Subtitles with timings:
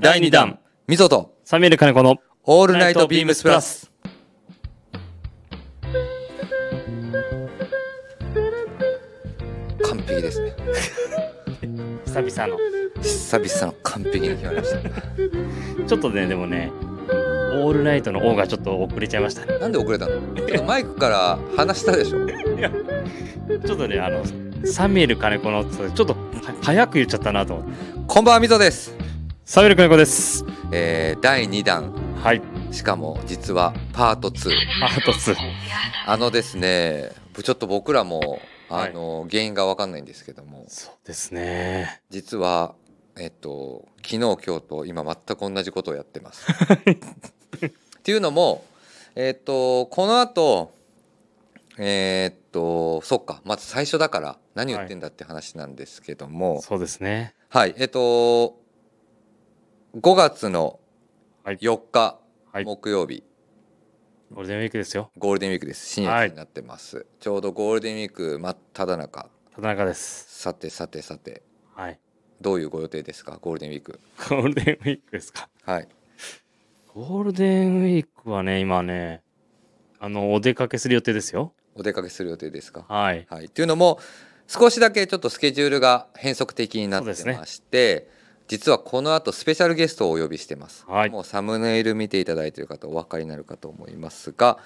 [0.00, 3.90] 第2弾、みぞと、サミュエル金子のオールナイトビームスプラス。
[9.82, 10.54] 完璧ですね。
[12.04, 12.56] 久々の。
[13.02, 14.78] 久々の完璧に決まりました。
[15.84, 16.70] ちょっとね、でもね、
[17.10, 19.58] オールナイトの O がちょっと遅れちゃいましたね。
[19.58, 20.20] なんで遅れたの？
[20.64, 24.22] マイクから話したでしょちょっとね、あの、
[24.64, 27.72] サミュエル金子のちょっとは早く言っちゃったなと思って。
[28.06, 28.96] こんばんは、みぞです。
[29.50, 30.44] サミュエル金子です。
[30.72, 31.90] えー、第2弾、
[32.22, 32.42] はい。
[32.70, 34.50] しかも実はパート2。
[34.78, 35.34] パート2。
[36.06, 37.12] あのですね、
[37.42, 42.02] ちょっと僕らも、あの、原因がわかんないんですけども、そうですね。
[42.10, 42.74] 実は、
[43.18, 46.44] えっと、昨日今日と今全く同じことをやってます。
[46.52, 47.70] っ
[48.02, 48.66] ていうのも、
[49.14, 50.74] えっと、この後、
[51.78, 57.34] えっと、そっか、まず最初だから何言ってんだって話なんですけども、そうですね。
[57.48, 58.67] はい、えっと、
[60.00, 60.78] 5月の
[61.42, 62.20] はい4日、
[62.52, 63.24] はい木曜日、
[64.30, 65.10] ゴールデンウィークですよ。
[65.18, 65.86] ゴールデンウィークです。
[65.86, 67.04] 深夜になってます。
[67.18, 69.28] ちょうどゴールデンウィーク真っ只中。
[69.52, 70.40] ただ中です。
[70.40, 71.42] さてさてさて、
[71.74, 71.98] はい。
[72.40, 73.98] どういうご予定ですか、ゴールデンウィーク。
[74.28, 75.48] ゴールデンウィークですか？
[75.64, 75.88] はい。
[76.94, 79.22] ゴールデンウィークはね、今ね、
[79.98, 81.54] あの、お出かけする予定ですよ。
[81.74, 82.84] お出かけする予定ですか？
[82.88, 83.26] はい。
[83.28, 83.46] はい。
[83.46, 83.98] っていうのも、
[84.46, 88.16] 少しだけちょっとスケジュールが変則的になってまして、
[88.48, 90.86] 実はこの後スペシャルゲストをお呼びしてます。
[90.88, 94.58] はいもうサムネイル見ていただいている方お分かりになるかと思いますが、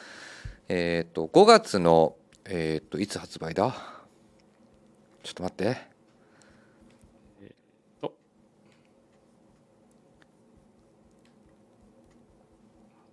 [0.69, 3.75] えっ、と5月のえっ、といつ発売だ？
[5.25, 5.77] ちょっと待って。
[8.01, 8.15] と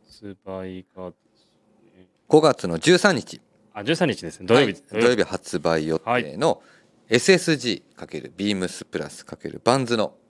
[0.06, 1.12] 発売が、
[2.30, 3.42] 5月の13日、
[3.74, 4.46] あ、13日ですね。
[4.46, 4.74] 土曜日。
[4.92, 6.62] はい土曜日発売予定の
[7.10, 10.29] SSG× ビームスプラス×バンズのはい。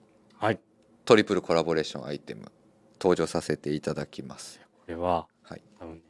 [1.09, 2.51] トリプルコラボレーションアイテム
[3.01, 4.61] 登場させていただきます。
[4.61, 5.61] これは、はい。
[5.79, 6.01] 多分ね、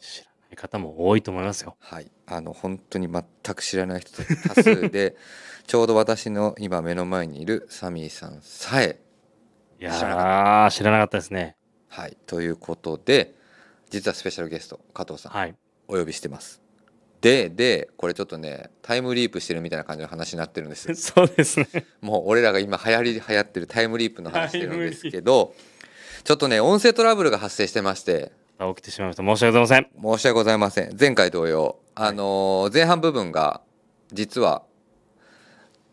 [0.00, 1.74] 知らない方も多いと思いますよ。
[1.80, 3.24] はい、あの本当に全
[3.56, 5.16] く知らない人多数で
[5.66, 9.00] ちょうど私の今目の前にいるサミーさんさえ
[9.80, 11.56] いや知らー、知らなかったですね。
[11.88, 13.34] はいということで
[13.90, 15.56] 実はスペシャルゲスト加藤さんはい。
[15.88, 16.61] お呼びしてます
[17.22, 21.68] ででこれちょっとねタイムリープしてるみたいな感じの話になってるんですよ そうですね。
[22.00, 25.54] もう俺らが今流行り流行ってるタイムリープの話してるんですけど
[26.24, 29.22] ちょっとね音声トラブルが発生してまして起きてしまいました。
[29.22, 30.12] 申し訳ございません。
[30.16, 33.60] 申し訳ございません前回同様あのー前半部分が
[34.12, 34.64] 実は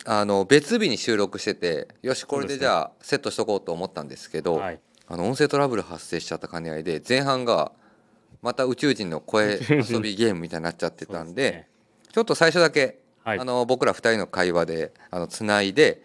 [0.06, 4.80] あの別日に収録しててよしこれでじゃあセットしとこうと思ったんですけどはい。
[5.08, 7.72] あの音声トラブル発生しちゃった兼ね合いで前半が
[8.42, 11.68] また宇宙人の声 遊びゲームみたいになっちゃってたんで
[12.12, 12.82] ちょっと最初だけ、
[13.24, 16.02] はいあの僕ら2人の会話であのつないで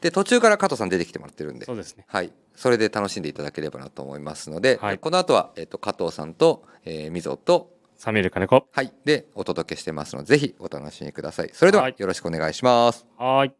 [0.00, 2.04] で途中から加藤さん出てきてもらってるんでそうですね。
[2.06, 8.66] はい、それで楽しんでいただければなと思いますので、はいこの後は、えっと加藤さんと、えー、みぞと、サミュエル金子。
[8.70, 13.52] はい、でお届けしてますのでぜひお楽しみくださいそれでははいよろしくお願いします、はーい。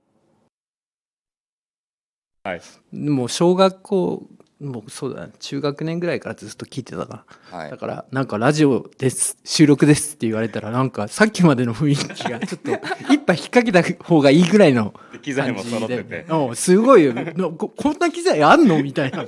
[2.42, 2.62] はい。
[2.92, 4.26] もう小学校
[4.60, 5.32] もうそうだね。
[5.40, 7.70] 中学年ぐらいからずっと聞いてたから、はい。
[7.70, 12.70] だからなんかラジオです収録ですって言われたらなんかさっきまでの雰囲気がちょっと
[13.10, 16.26] 一杯引っ掛けた方がいいぐらいの機材も揃ってて。
[16.28, 17.14] うんすごいよ。
[17.14, 19.24] なここんな機材あんのみたいな。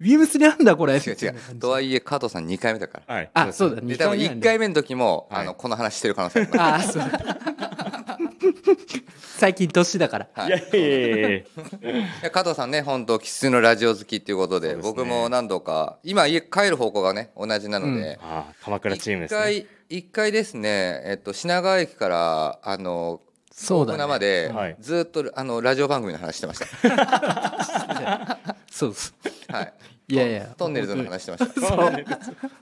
[0.00, 0.94] ビームスにあんだこれ。
[0.94, 1.34] 違う違う。
[1.58, 3.14] とはいえ加藤さん2回目だから。
[3.14, 3.30] はい。
[3.34, 3.80] あそうだ。
[3.80, 7.00] で多分二回目なん1回目の時も、はいあのこの話してる可能性あります。
[7.00, 7.10] あそう
[9.36, 10.28] 最近年だから。
[10.32, 10.48] はい。
[10.48, 11.44] いやいやいやい
[12.22, 14.92] や加藤さんね本当生粋のラジオ好きっていうことでそうですね。
[14.94, 19.40] 僕も何度か今家帰る方向がね同じなので、あー鎌倉チーム一ですね。
[19.40, 23.20] 回一回ですね、えっと、品川駅からあの
[23.52, 24.76] そうだ大船まねで、はい。
[24.80, 28.38] ずっとあのラジオ番組の話してました。
[28.72, 29.14] そうです。
[29.48, 29.74] はい。
[30.08, 30.46] いやいや。
[30.56, 31.60] トンネルズの話してました。
[31.60, 32.06] そう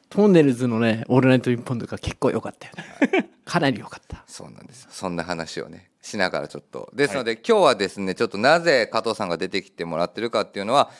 [0.09, 2.75] トンネルズのね「オールナイトニッポン」とか結構良かったよ
[3.13, 3.31] ね。
[3.45, 4.25] かなり良かった。
[4.27, 4.89] そうなんですよ。
[4.93, 10.91] そんな話をねしながらちょっとですので、今日はですねちょっとなぜ加藤さんが出てきてもらってるかっていうのは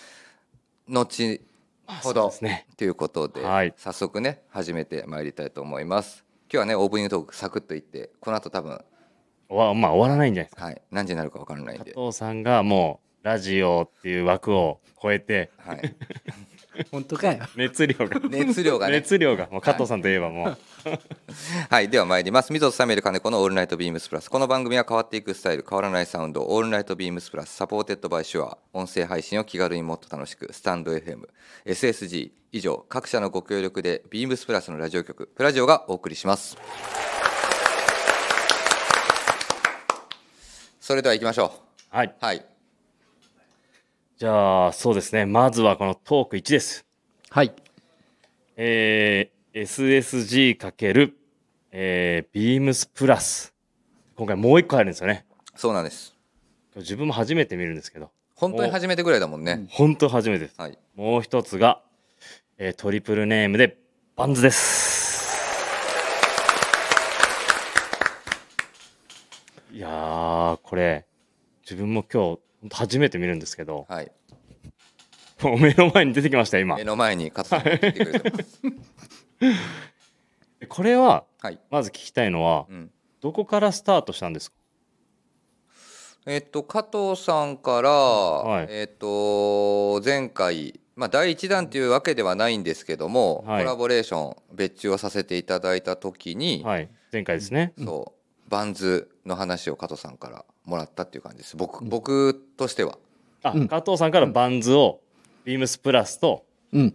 [0.89, 1.41] 後
[2.03, 2.67] ほどね。
[2.79, 6.25] ということで、はい早速ね始めてまいりたいと思います。
[6.51, 8.83] 今日はねオープニングトークサクッといってこの後多分
[9.51, 10.65] おわまあ終わらないんじゃないですか。
[10.65, 11.93] はい何時になるかわからないんで。
[11.93, 15.95] 加藤さんがもうラジオっていう枠を超えてはい。
[16.91, 18.95] 本当かよ熱量が熱量がね。
[18.99, 20.59] 熱量がもう加藤さんといえばもう
[21.71, 22.53] はい、では参ります。
[22.53, 24.29] MZOとサミュエル金子の All Night BEAMS+。
[24.29, 31.27] この番組は変わっていくスタイル、変わらないサウンド、 All Night BEAMS+、supported by Shure、音声配信を気軽にもっと楽しく、 stand.fm、
[31.65, 36.57] SSG、以上、各社のご協力で、 BEAMS+ のラジオ局、プラジオがお送りします。
[40.81, 41.53] それでは行きましょ
[41.89, 42.09] はい。
[42.09, 42.15] う。
[42.21, 42.54] はい。
[44.17, 45.27] じゃあ、そうですね。
[45.27, 46.87] まずはこのトーク1です。
[47.31, 47.53] はい
[48.57, 51.13] えー、SSG×
[51.73, 53.53] えー、ビームスプラス。
[54.15, 55.27] 今回もう一個あるんですよね。
[55.57, 56.15] そうなんです
[56.77, 60.61] 自分も初めて見るんですけど、本当に初めてぐらいだもんね、本当初めてです。
[60.61, 61.83] はいもう一つが、
[62.57, 63.79] えートリプルネームで
[64.15, 65.35] バンズです。
[69.73, 71.05] いやー、これ、
[71.63, 72.41] 自分も今日、
[72.73, 74.13] 初めて見るんですけど、はい。
[75.43, 76.77] もう目の前に出てきました、今。
[76.77, 76.85] 目。
[76.85, 78.63] の前に加藤さんが来てくれてます。
[80.69, 82.91] これは、はい、まず聞きたいのは、うん、
[83.21, 84.57] どこからスタートしたんですか？
[86.27, 88.67] えっと加藤さんから、はい。
[88.71, 93.65] えっと前回まあ第一弾というわけではないんですけども、はい。
[93.65, 97.75] コラボレーション別注をさせていただいた時に、はい、前回ですね。
[97.77, 98.15] そ
[98.47, 101.57] うバンズの話を加藤さんからもらったっていう感じです。
[101.57, 102.99] 僕僕としては。
[103.43, 103.69] あ、うん。
[103.69, 105.01] 加藤さんからバンズを、
[105.45, 106.95] ビームスプラスとうん。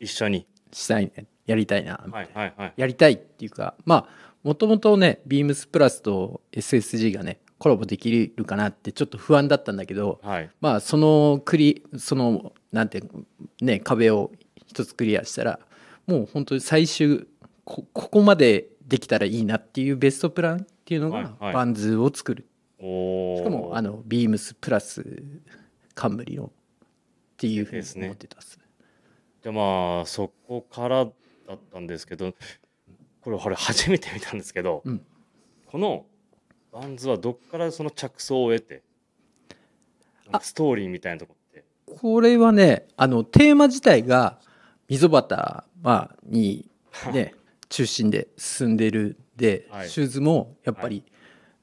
[0.00, 0.46] 一緒に。
[0.72, 1.26] したいね。
[1.46, 2.72] やりたいな、はいはいはい。
[2.76, 10.50] やりたいっていうかまあもともとねビームスプラスと SSG がねコラボできるかなってちょっと不安だったんだけどはい。
[10.60, 13.02] まあそのクリそのなんて
[13.62, 14.30] ね壁を
[14.66, 15.58] 一つクリアしたら
[16.06, 17.26] もう本当に最終
[17.64, 21.52] こここまでできたらいいなっていうベストプランっていうのがはいはい。
[21.52, 22.48] バンズを作る、
[22.78, 23.36] おー。
[23.40, 25.04] しかもあのビームスプラス
[25.94, 26.50] 冠のっ
[27.36, 28.58] ていうふうに思ってたっす。
[29.42, 31.10] でまあそこからだ
[31.56, 32.32] ったんですけど
[33.20, 35.04] これこれ初めて見たんですけど、うん。
[35.66, 36.06] この
[36.72, 38.82] バンズはどっからその着想を得て
[40.40, 41.64] ストーリーみたいなとこって？
[41.84, 44.38] これはねあのテーマ自体が
[44.88, 46.70] 溝端、まあ、に
[47.12, 47.34] ね
[47.68, 49.88] 中心で進んでるで、はい。
[49.88, 51.04] シューズもやっぱり、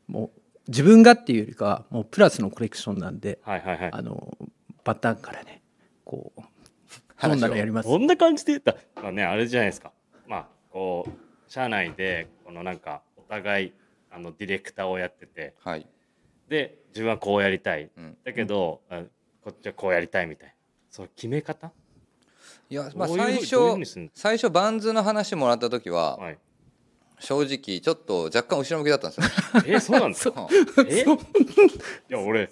[0.07, 3.89] もう自分がっていうよりかはもうプラスのコレクションなんで、はいはいはい。
[3.91, 4.35] あの
[4.83, 5.61] バターンからね
[6.03, 6.41] こう
[7.27, 7.89] 飲んだらやります。
[7.89, 8.75] どんな感じで言った？
[9.01, 9.91] まあねあれじゃないですか。
[10.27, 11.11] まあこう
[11.51, 13.73] 社内でこのなんかお互い
[14.09, 15.53] あのディレクターをやってて。
[15.63, 15.85] はい、
[16.47, 17.89] で自分はこうやりたい。
[17.97, 19.03] うん、だけど、あ
[19.43, 20.53] こっちはこうやりたいみたいな。
[20.89, 21.71] その決め方？
[22.69, 23.55] いやまあ最初
[24.13, 26.37] 最初バンズの話もらった時ははい
[27.19, 30.47] 正直ちょっと若干後ろ向きだったんですよ えそうなんですか？
[30.77, 30.83] う。
[30.83, 31.05] んえい
[32.09, 32.49] や俺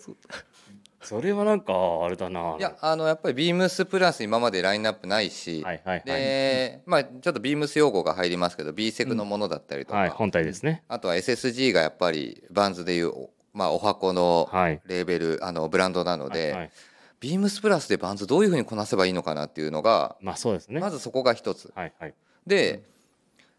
[1.02, 1.74] それはなんか
[2.04, 2.56] あれだな。
[2.58, 10.84] いやあのやっぱりビームスプラス今までラインナップないし、はいはいはい、で、まあちょっとビームス用語が入りますけど B セクのものだったりとか、はい、本体ですね。
[10.88, 14.82] あとは SSG がやっぱりバンズでいう、おまあ、お箱のはい。
[14.86, 16.72] レーベルあのブランドなので、はいはい。
[17.20, 20.80] ビームスプラスでバンズどういうふうにこなせばいいのかなっていうのがまあそうですね。
[20.80, 21.74] まずそこが一つ。
[21.76, 22.14] はいはい。
[22.48, 22.82] で、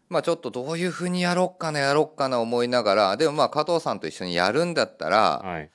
[0.09, 5.69] まあちょっとどういうふうにやろっかなやろっかな思いながらでもまあ加藤さんと一緒にやるんだったら、はい。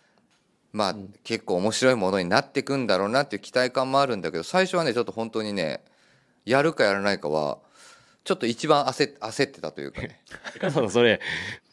[0.72, 5.82] まあ結構面白いものになっていくんだろうなっていう期待感もあるんだけど最初はねちょっと本当にね
[6.44, 7.58] やるかやらないかは
[8.22, 10.20] ちょっと一番焦っ焦ってたというかね。
[10.60, 11.20] 加藤さんそれ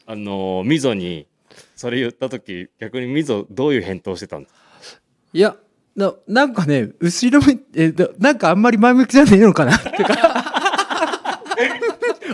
[0.06, 1.28] あのーミゾに
[1.76, 4.60] それ言った時逆にミゾどういう返答してたんですか？
[5.32, 5.56] いや
[5.94, 10.57] ななんかね後ろめえななんかあんまり前向きじゃねえのかなってか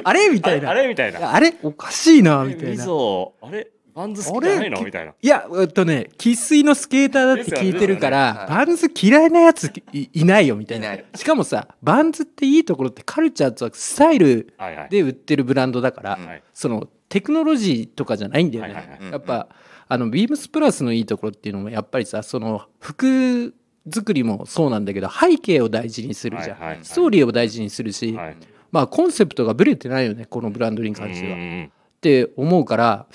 [0.04, 0.70] あれみたいな。
[0.70, 1.34] あれみたいな。
[1.34, 2.84] あれおかしいなあれミみたいな。
[2.84, 4.82] ゾあれバンズ好きじゃないの？
[4.82, 5.14] みたいな。
[5.22, 10.96] いやえっとね生粋のスケーターだって聞いてるから、バンズ嫌いなやついいないよみたいな。
[11.14, 14.52] しかもさバンズっていいところってカルチャーとスタイル
[14.90, 16.18] で売ってるブランドだから、
[16.52, 19.48] そのテクノロジーとかじゃないんだよね、やっぱ
[19.86, 23.54] あのビームスプラスのいいところっていうのもやっぱりさその服
[23.88, 28.36] 作りもそうなんだけど背景を大事にするじゃん、ストーリーを大事にするし、はい
[28.74, 31.66] まあコンセプトがブレてないよねこのブランドに関しては。
[31.68, 33.06] って思うから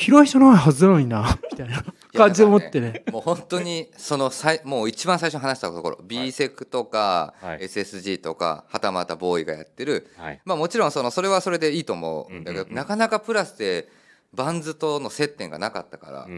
[0.00, 3.02] 嫌いじゃないはずなのにな みたいな感じで思ってね。
[3.10, 7.58] もう本当にそのさいもう一番最初に話したところ B セクとかはい。
[7.62, 10.06] SSG とかはたまたボーイがやってる。
[10.16, 10.40] はい。
[10.44, 12.74] まあもちろんそのそれはそれでいいと思うんだけうんうんうん。
[12.74, 13.88] どなかなかプラスで
[14.32, 16.28] バンズとの接点がなかったから。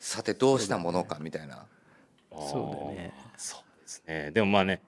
[0.00, 1.64] さてどうしたものかみたいな。
[2.32, 4.30] そうだよねそうですね。
[4.32, 4.82] でもまあね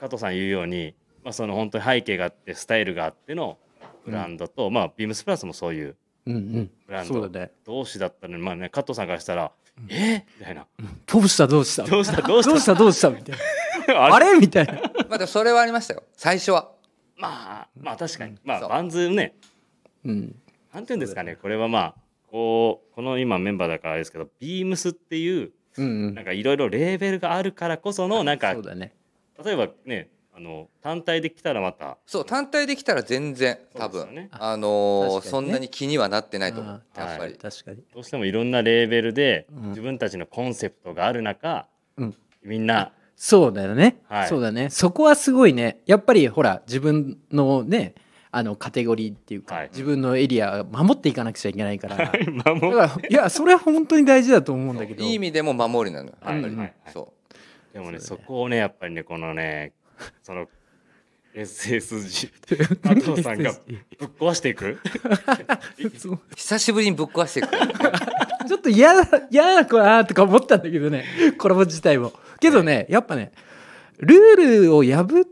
[0.00, 0.94] 加藤さん言うように、
[1.24, 3.58] まあ、その本当に背景があってスタイルがあっての
[4.04, 6.70] ブランドと、まあビームスプラスもそういううんうん。
[6.86, 7.30] ブランド。
[7.64, 9.50] 同士だったのにまあね加藤さんからしたら
[9.88, 10.16] 「え？
[10.16, 10.66] ーみたいな。
[11.06, 11.84] どうしたどうした？
[11.84, 12.22] どうした？
[12.22, 12.50] どうした？
[12.52, 13.10] どうしたどうした？
[13.10, 13.36] みたい
[13.88, 13.94] な。
[14.06, 14.38] ああれ？
[14.38, 14.74] みたいな。
[14.74, 14.80] ま
[15.16, 16.02] あでもそれはありましたよ。
[16.16, 16.70] 最初は。
[17.16, 18.36] まあまあ確かに。
[18.44, 19.34] まあバンズね。
[20.04, 20.36] うん。
[20.72, 21.68] なんていうんですかねこれは。
[21.68, 21.94] まあ
[22.30, 26.14] こうこの今メンバーだからあれですけどビームスっていううんうん。
[26.14, 28.92] なんかいろいろレーベルがあるからこそのなんかそうだね。
[29.44, 31.96] 例えばねあの単体で来たらまた。
[32.06, 34.28] そう単体できたら全然多分、そうですよね。
[34.32, 35.30] あのー確かにね。
[35.30, 36.82] そんなに気にはなってないと思う。
[36.96, 37.84] あーやっぱり、確かに。
[37.94, 39.68] どうしてもいろんなレーベルでうん。
[39.68, 42.14] 自分たちのコンセプトがある中、うん。
[42.42, 42.92] みんな。
[43.14, 44.28] そうだよね、はい。
[44.28, 44.70] そうだね。
[44.70, 45.78] そこはすごいね。
[45.86, 47.94] やっぱりほら自分のね
[48.32, 49.68] あのカテゴリーっていうか、はい。
[49.70, 51.96] 自分のエリア守っていかなくちゃいけないから。
[52.10, 52.18] だか
[52.54, 55.04] 守るらいやそれは本当に大事だと思うんだけど。
[55.04, 56.74] いい意味でも守りなのよ、はいやっぱりはいはい。
[56.92, 57.12] そ
[57.72, 58.22] でもねそだね。
[58.22, 59.72] そうこをねやっぱりねこのね
[60.22, 60.48] その
[61.34, 62.30] SSG
[62.80, 63.52] 加藤さんが
[63.98, 64.78] ぶっ壊していく？
[66.36, 67.48] 久しぶりにぶっ壊していく。
[68.46, 71.04] ちょっと嫌だ嫌な子だなとか思ったんだけどね。
[71.38, 72.12] コラボ自体も。
[72.40, 73.32] けどねやっぱね
[73.98, 75.24] ルールを破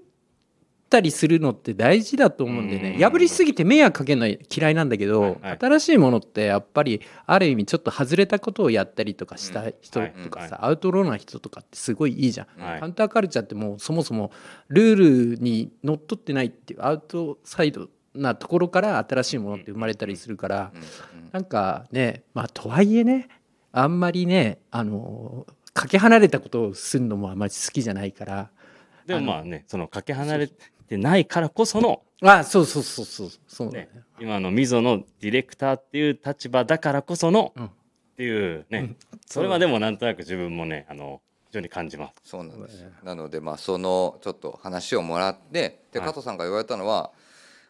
[0.93, 2.97] ったりするのって大事だと思うんでね。
[2.99, 3.11] うん。
[3.11, 12.81] 破りすぎて迷惑かけるの嫌いなんだけど、新しいものってやっぱりある意味ちょっと外れたことをやったりとかした人はいとかさ、はいアウトローな人とかってすごいいいじゃん、はい。
[12.81, 14.31] カウンターカルチャーってもうそもそも
[14.69, 20.73] ルールにのっとってないっていうアウトサイドなところから新しいものって生まれたりするから、
[21.33, 23.29] なんかねまあとはいえね
[23.73, 28.51] あんまりねあのかけ離れたことをするのもあんまり好きじゃないから
[29.07, 30.51] でもまあねそのかけ離れ
[30.93, 33.89] てないからこそのあそうそうそうそうそうだね。
[33.93, 37.65] ね今の溝のディレクターっていう立場だからこそのうん。
[37.67, 37.71] っ
[38.17, 38.97] ていうね、うん。
[39.27, 42.15] それはでもなんとなく自分もねあの非常に感じます。
[42.25, 42.87] そうなんです。
[43.03, 46.09] なのでまあそのちょっと話をもらってではい。
[46.09, 47.11] 加藤さんが言われたのは、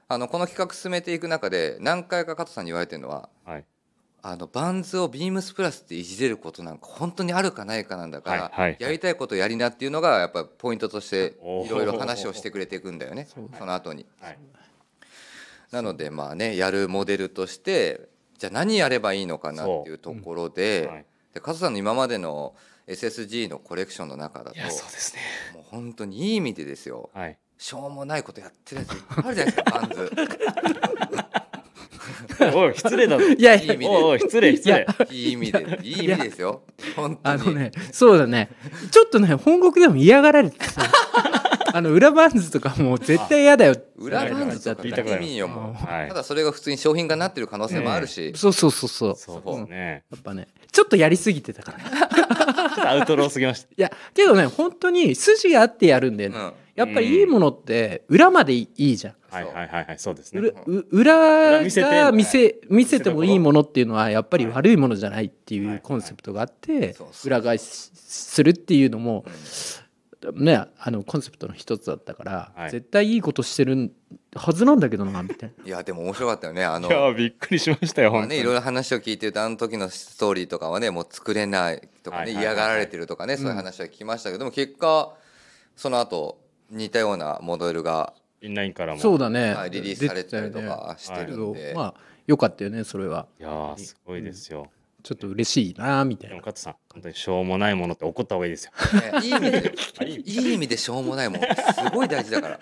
[0.09, 3.65] あのこの企画進めていく中で何回か加藤さんに言われてるのははい、
[4.25, 11.69] あのバンズをビームスプラスっていじれることなんか本当にあるかないかなんだから、はいはいやりたいことやりなっていうのがやっぱポイントとしてい。
[11.69, 13.27] ろいろ話をしてくれていくんだよね。
[13.59, 14.07] その後に。
[14.21, 14.39] はい。
[15.73, 21.07] なのでまあねやるモデルとしてじゃあ何やればいいのかなっていうところで,、はい。
[21.35, 22.55] で加藤さんの今までの
[22.87, 25.21] SSG のコレクションの中だとそうですね。
[25.55, 27.11] もう本当にいい意味でですよ。
[27.13, 27.39] はい。
[27.63, 30.11] しょうもないことやってるやついっぱいあるじゃないですかバンズ
[32.57, 33.25] おい失礼だぞ。
[33.25, 33.75] いやいや。
[33.75, 34.87] いい意味おいおい失礼失礼。
[35.11, 36.63] いい意味でいい意味ですよ。
[36.97, 37.43] 本当に。
[37.43, 38.51] あのねそうだね。
[38.91, 40.83] ちょっとね本国でも嫌がられてた。
[41.75, 43.75] あの裏バンズとかもう絶対嫌だよ。
[43.97, 46.09] 裏バンズとか言いたくなります意味よもうはい。
[46.09, 49.17] ただそれが普通に商品化になってる可能性もあるし、そうそうそうそう。
[49.17, 50.05] そうですね。
[50.11, 51.79] やっぱねちょっとやりすぎてたから。
[51.79, 51.85] ね
[52.75, 53.69] ちょっとアウトローすぎました。
[53.69, 59.15] いやけどね本当に筋があってやるんだよね、うんやっぱりいいものって裏までいいじゃん。
[59.31, 60.15] はいはいはいはいそう。
[60.15, 60.41] ですね。
[60.41, 65.77] 裏う裏見せてが見せ見せてもいいものっていうのはやっぱり悪いものじゃないっていはい。
[65.77, 67.63] うコンセプトがあって裏返し
[67.95, 69.25] するっていうのも
[70.35, 72.71] ねあのコンセプトの一つだったからはい。
[72.71, 73.93] 絶対いいことしてる
[74.35, 75.65] はずなんだけどなみたいな。
[75.67, 78.25] いやでも面白かったよねあのいやびっくりしましたよ。
[78.27, 82.55] ねいろいろ話を聞いてるとあの時のストーリーとかはねもう作れないとかねはいはいはいはい。
[82.57, 85.15] 嫌がられてるとかねそういう話は聞きましたけども結果
[85.77, 86.39] その後
[86.73, 89.01] 似たようなモデルがインラインからも。
[89.01, 91.95] そうだねはいリリースされたりとかしてけるんでどまあ
[92.27, 94.69] よかったよねそれはいやーすごいですよ。
[95.03, 96.43] ちょっと嬉しいなみたいな。
[96.55, 98.73] さん本当にしょうもないものって怒った方がいいですよ。
[99.01, 99.75] ねいい意味で
[100.25, 100.69] いい意味。
[100.69, 101.47] でしょうもないもんす
[101.93, 102.61] ごい大事だから。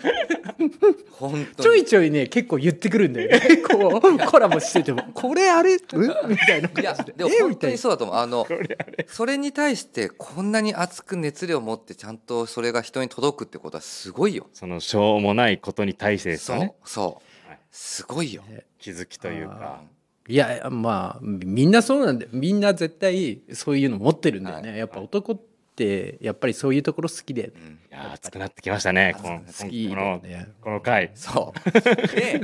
[1.10, 1.44] 本当に。
[1.56, 3.58] ちょいちょいね結構言ってくるんだよね。
[3.68, 5.02] こうコラボしてても。
[5.14, 5.74] これあれ？
[5.74, 8.16] うんみたいないやででも本当にそうだと思う。
[8.16, 9.06] あのこれあれ？
[9.08, 14.48] それに対してこんなに熱く熱量を持ってちゃんとそれが人に届くってことはすごいよ。
[14.52, 16.74] そのしょうもないことに対してですそうよね。
[16.84, 17.58] そうはい。
[17.70, 18.42] すごいよ。
[18.78, 19.82] 気づきというか。
[20.28, 24.78] いやまあみんなそうなんだよみんな絶対そういうの持ってるんだよね、はい。
[24.78, 25.40] やっぱ男っ
[25.74, 27.78] てやっぱりそういうところ好きで、うん。
[27.90, 29.16] いやー熱くなってきましたね。
[29.20, 30.48] この好きこのだよね。
[30.60, 31.10] この回。
[31.14, 31.70] そう。
[32.14, 32.40] で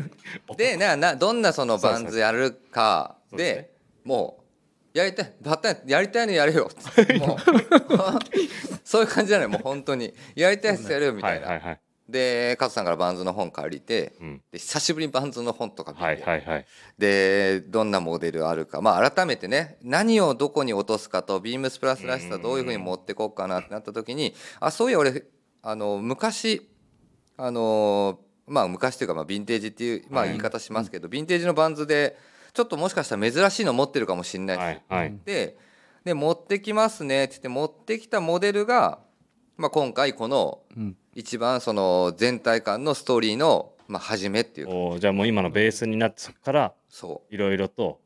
[0.56, 3.16] でななどんなそのバンズやるか。
[3.30, 3.44] ですね。
[3.44, 3.70] で
[4.04, 4.38] も
[4.94, 6.70] うやりたいバッタンやりたいのやれよ。
[7.20, 7.38] もう。
[8.82, 10.14] そういう感じじゃないもう本当に。
[10.34, 11.80] やりたいやつやるよみたいな、はいはいはい。
[12.08, 14.42] で加藤さんからバンズの本借りてうん。
[14.50, 16.66] で久しぶりにバンズの本とか見て、はいはいはい。
[16.98, 25.24] でどんなモデルあるか、まあ、改めてね何をどこに落とすかとビームスプラスらしさどういうふうに持ってこうかなってなった時にあそういや俺
[25.62, 26.68] あの昔
[27.36, 32.16] あのまあ昔というかまあヴィンテージっていう、まあ、はい言い方しますけど、ヴィンテージのバンズで
[32.54, 35.18] ちょっともしかしたら珍しいの持ってるかもしれないし、はいはい。
[35.24, 35.56] で
[36.04, 39.00] で持ってきますねって言って持ってきたモデルが、
[39.56, 44.72] まあ、今回このうん一番その全体感のストーリーの、まあ、始めっていうか。
[44.74, 47.34] おーじゃあもう今のベースになってそこからそう。
[47.34, 47.98] いろいろと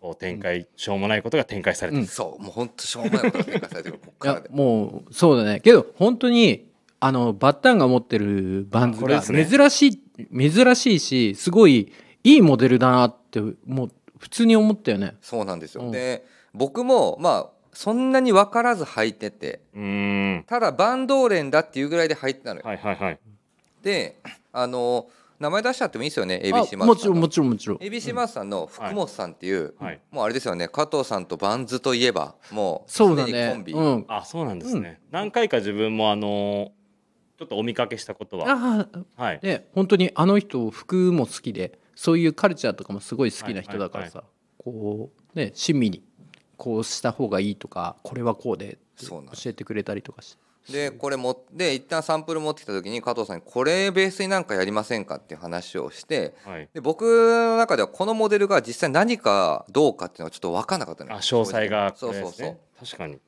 [0.00, 2.42] こう展開、しょうもないことが展開されてる、うんそう。
[2.42, 3.98] もう本当しょうもないことが展開されてる。
[3.98, 5.60] こっいやからでもうそうだね。
[5.60, 6.66] けど本当に
[6.98, 9.44] あのバッタンが持ってるバンズがこれですね。
[9.44, 11.92] 珍しい、珍しいしすごい
[12.24, 15.14] いいモデルだなってもう普通に思ったよね。
[15.20, 15.90] そうなんですよ、うん。
[15.90, 19.60] で僕もまあそんなに分からず履いてて
[20.46, 23.20] ただバンドーレンだっていうぐらいで履いてたのよ、はいはいはい。
[23.82, 24.16] で
[24.50, 27.76] あの名前出しちゃってもいいですよねあ ABC マもちろんもちろんもちろん。
[27.76, 30.00] ABC マースさんの福本さんっていう、はい。
[30.10, 34.04] もうあれですよね加藤さんとバンズといえばもうそうだすでにコンビ、ねうん。
[34.08, 36.72] あそうなんですね、何回か自分もあの
[37.38, 38.86] ちょっとお見かけしたことは。
[39.16, 39.40] はい。
[39.42, 44.24] ね本当にあの人服も好きでそういうカルチャーとかもすごい好きな人だからさ、
[44.56, 46.02] こうね親身に
[46.56, 50.46] こうした方がいいとかこれはこうで教えてくれたりとかして。
[50.70, 56.68] でこれもで一旦サンプル持ってきた時に加藤さんにこれベースになんかやりませんかっていう話をしてはい。
[56.74, 61.16] で僕の中ではこのモデルが実際何かどうかっていうのはちょっと分かんなかったのよ。
[61.16, 61.92] あ詳細が。
[61.92, 62.58] こそうそうそう。
[62.84, 63.18] 確かに。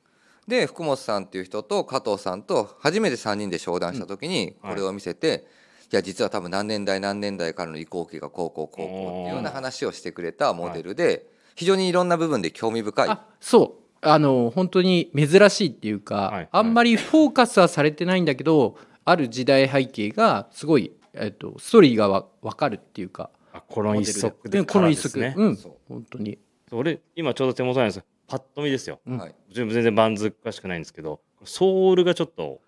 [0.47, 4.69] で福本さんっていう人と加藤さんと初めて3人で商談した時にうん。
[4.71, 5.45] これを見せて、
[5.91, 11.25] い、や実は多分何年代何年代からの移行期がこうこうこうこうっていうような話をしてくれたモデルで
[11.59, 13.09] 非常にいろんな部分で興味深い。
[13.09, 13.97] あそう。
[13.99, 23.29] あの本当に珍しいっていうか、はいあんまりフォーカスはされてないんだけどある時代背景がすごい、えっと、ストーリーがわ分かるっていうか。
[23.51, 24.59] あこの一足うで。
[24.59, 25.73] かんこの一足、うんそう。
[25.89, 26.39] 本当に。
[26.71, 29.01] 俺今ちょうど手元にあるんですパッと見ですよ。
[29.05, 29.17] うん。
[29.17, 32.61] はい、全然バンズ詳しくないんですけどソールがちょっと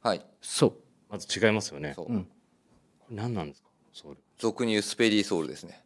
[0.00, 0.72] はい、そう。
[1.10, 1.92] まず違いますよね。
[1.94, 2.24] そう、うん。
[2.24, 3.68] これ何なんですか？
[3.92, 4.18] ソール。
[4.38, 5.84] 俗に言うスペリーソールですね。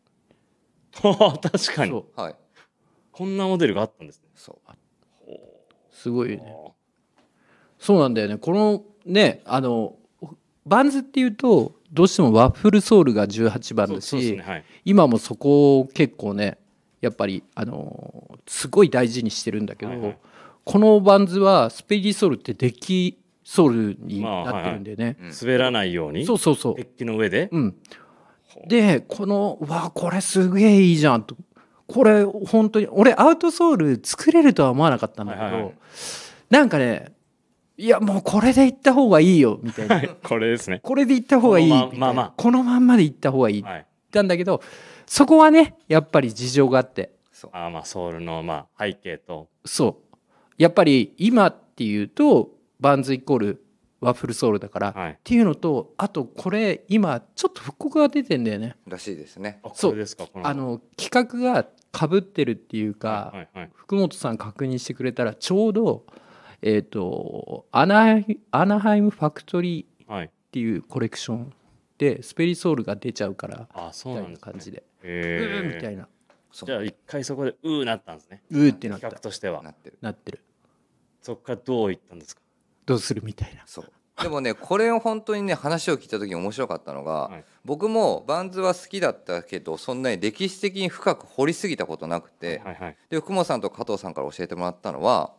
[0.93, 1.91] 確かに。
[1.91, 2.21] そう。
[2.21, 2.37] はい
[3.13, 4.29] こんなモデルがあったんですね。
[4.35, 4.73] そう。
[5.91, 6.55] すごいよね。
[7.79, 8.39] そうなんだよね。
[8.39, 9.97] このねあの
[10.67, 14.65] バンズっていうとどうしてもワッフルソールが18番だし、ねはい。
[14.85, 16.59] 今もそこを結構ね
[17.01, 20.19] やっぱりあのすごい大事にしてるんだけど、はいはい。
[20.65, 25.33] このバンズはスペディソールってデッキソールになってるんでね、うん。
[25.39, 26.75] 滑らないようにそうそうそう。
[26.77, 27.49] デッキの上で。
[27.51, 27.75] うん、
[28.69, 31.37] でこのうわこれすげえいいじゃんと
[31.93, 35.75] これ本当に俺アウトソール作れるとは思わなかったんだけど、はいはいはい。
[36.51, 37.13] なんかね
[37.77, 39.97] いやもうこれで行った方がいいよみたいな。
[39.97, 40.81] はいこれですね。
[40.83, 42.35] これで行った方がいいこのままま。
[42.37, 44.63] このまんまで行った方がいいってはい言ったんだけど
[45.07, 47.13] そこはねやっぱり事情があって。
[47.33, 47.51] そう。
[47.55, 49.49] あーまあソールのまあ背景と。
[49.65, 50.17] そう。
[50.59, 53.65] やっぱり今っていうと VANS イコール
[54.01, 55.13] ワッフルソールだから、はい。
[55.13, 58.77] っていうのとあとこれ今ちょっと復刻が出てんだよね。
[58.87, 59.61] らしいですね。
[59.63, 59.97] あそう。
[59.97, 60.47] ですかこの。
[60.47, 66.07] あの企画がかぶってるっていうか、はいはい福本さん確認してくれたらちょうど
[66.63, 68.17] えっ、とアナ
[68.51, 70.27] Anaheim Factory はい。
[70.27, 71.53] っていうコレクション
[71.99, 74.41] でスペリソールが出ちゃうからあそうみたないんですね。
[74.47, 75.71] な感じで、うへー。
[75.71, 76.09] ーみたいな。
[76.53, 78.43] じゃあ一回そこでうーなったんですね。
[78.51, 79.07] うーってなった。
[79.09, 79.63] 企画としては。
[79.63, 79.99] なってる。
[80.01, 80.41] なってる。
[81.23, 82.43] そこからどういったんですか？
[82.85, 83.63] どうするみたいな。
[83.67, 87.45] そうでもねこれを本当にね話を聞いた時に面白かったのが、はい。
[87.65, 95.33] 僕もバンズは好きだったけどそんなに歴史的に深く掘りすぎたことなくて、はいはいで福本さんと加藤さんから教えてもらったのは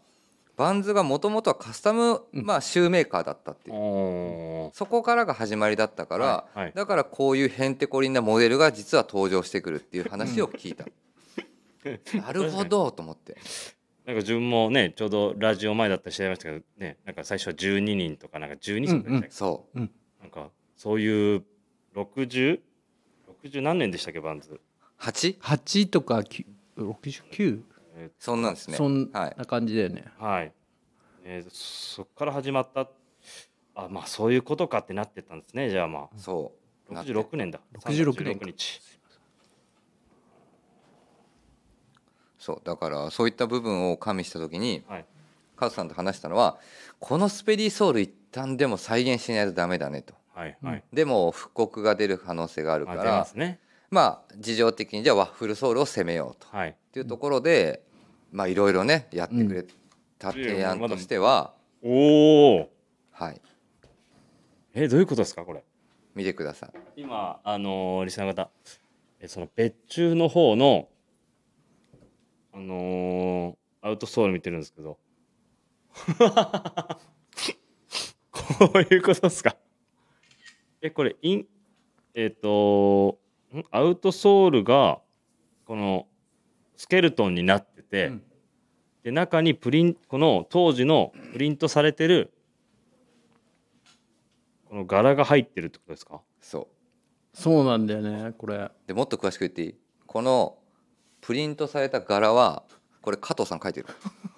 [0.55, 4.75] バンズがもともとはカスタム、まあ、シューメーカーだったっていう、おー。
[4.75, 6.73] そこからが始まりだったから、はいはい。
[6.75, 10.85] だからこういうへんてこりんなモデルが実は登場してくるっていう話を聞いた。
[12.15, 13.35] なるほどと思って
[14.05, 19.79] なんか自分もねちょうどラジオ前だったりしてましたけどねなんか最初は12人とかなんか12人とかでしたっけ？
[19.79, 19.89] そ
[20.21, 21.43] なんかそういう
[21.95, 22.59] 6060
[23.61, 24.51] 何年でしたっけバンズ？
[24.51, 24.59] う
[24.99, 25.39] 8?
[25.39, 26.45] 8とか9
[26.77, 27.61] 69
[27.95, 28.75] えそんなんですね。
[28.77, 29.35] そんはい。
[29.37, 30.51] な感じだよね、ーはい、
[31.23, 32.89] えーそっから始まった
[33.75, 36.51] あまあそういうことかってなってたんですねじゃあまそ
[36.89, 36.97] う。
[36.97, 37.59] あ66年だ。
[37.79, 38.81] 66年36日
[42.43, 45.05] そうだからそういった部分を加味した時にはい。
[45.55, 46.57] カズさんと話したのは
[46.99, 50.13] このスペリーソウル一旦でも再現しないとダメだねと。
[50.33, 53.59] はいはい、でも復刻が出る可能性があるからますね。
[53.91, 56.47] まあ事情的にじゃあワッフルソウルを攻めようと。
[56.49, 56.69] はい。
[56.71, 57.83] っていうところで
[58.31, 59.63] まあいろいろねやってくれ
[60.17, 61.53] た提案としては、
[61.83, 62.69] おお
[63.11, 63.41] はい。
[64.73, 65.63] えどういうことですかこれ？
[66.15, 66.69] 見てください。
[66.97, 68.49] 今あのーリスナーの方
[69.19, 70.89] えその別注の方の
[72.53, 74.97] あのーアウトソール見てるんですけど。
[78.31, 79.57] こういうことですか？
[80.81, 81.45] えこれイン
[82.13, 83.19] えっ、と
[83.53, 83.63] ん？
[83.71, 85.01] アウトソールが
[85.65, 86.07] この
[86.77, 88.23] スケルトンになってて、うん。
[89.03, 92.33] で中にプリンこの当時のプリントされてる
[94.69, 96.21] この柄が入ってるってことですか？
[96.39, 96.69] そ
[97.33, 97.37] う。
[97.37, 98.71] そうなんだよねこれ。
[98.87, 99.75] でもっと詳しく言っていい？
[100.07, 100.57] この
[101.25, 102.63] プリントされた柄は
[103.01, 103.87] これ加藤さん書いてる。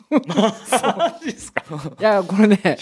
[0.10, 1.64] マジですか？
[2.00, 2.78] いやこれね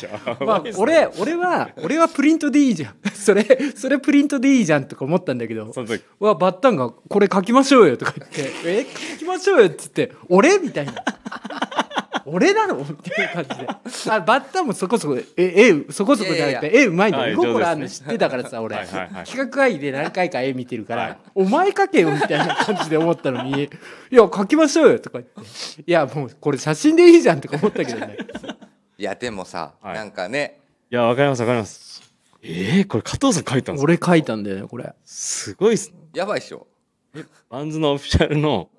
[0.45, 2.95] まあ俺俺は俺はプリントでいいじゃん。
[3.15, 6.03] それそれプリントでいいじゃんとか思ったんだけどその時。
[6.19, 10.57] うわバッタンがこれ書きましょうよとか言ってえ書きましょうよっつって俺？
[10.59, 10.93] みたいな
[12.25, 12.75] 俺なの？
[12.75, 13.67] みたいな感じで。
[14.11, 18.75] あバッターもそこそこえ絵そこそこじゃなくて絵うまいのはい絵心あるの知ってたからさ俺。
[18.75, 19.25] はいはいはい。
[19.25, 21.17] 企画会議で何回か絵見てるから、はい。
[21.35, 23.63] お前描けよみたいな感じで思ったのに
[24.11, 28.17] 「いや描きましょうよ」とか言って「いやもうこれ写真でいいじゃん」とか思ったけどね。
[28.97, 29.95] いやでもさ、はい。
[29.95, 30.59] なんかね。
[30.91, 32.03] いやわかりますわかります。
[32.43, 33.83] えー、これ加藤さん書いたんですか？
[33.83, 34.93] 俺描いたんだよねこれ。
[35.05, 35.93] すごいっす。
[36.13, 36.67] やばいっしょ。
[37.49, 38.69] バンズのオフィシャルの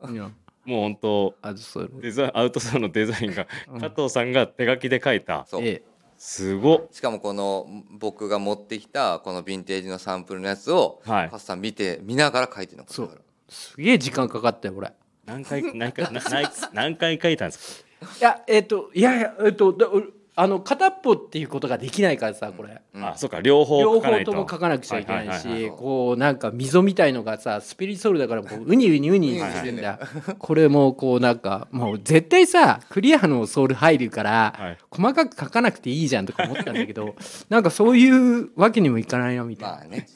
[0.65, 3.81] もう本当あそうデザインアウトソーのデザインがうん。
[3.81, 5.45] 加藤さんが手書きで書いた。
[5.47, 5.83] そう、え
[6.17, 6.89] すごっ。
[6.91, 11.31] しかもこの僕が持ってきたこのヴィンテージのサンプルのやつを、はい。
[11.31, 13.09] カスさん見て見ながら書いてるのそう。
[13.09, 14.93] これすげえ時間かかったよ俺
[15.27, 18.17] 何回何回な何何回書いたんですか？
[18.21, 23.05] いやえっ、といやいやえっ、とだ俺あの片っぽっていうことができないからさこれ、うん。
[23.07, 23.41] あそうか。
[23.41, 24.33] 両方両書かないと。
[24.33, 25.79] 方とも書かなくちゃいけないしはいはいはいはい。
[25.79, 30.01] こうなんか溝みたいのがさスピリソールだからこうウニウニウニしてんだ、
[30.39, 34.79] これもこうなんかもう絶対さクリアのソール入るから、はい。
[34.91, 37.15] 細かく書かなくていいじゃんとか思ったんだけど
[37.49, 40.07] なんかそういうわけにもいかないなみたいなまあね。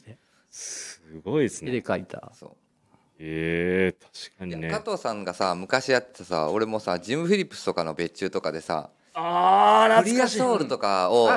[0.50, 2.32] すごいです絵ねで書いた。
[2.34, 2.50] そう。
[3.20, 4.70] えー、確かにね。
[4.70, 11.28] 加藤さんがさ昔やってたさ俺もさジム・フィリップスとかの別注とかでさあークリアソールとかを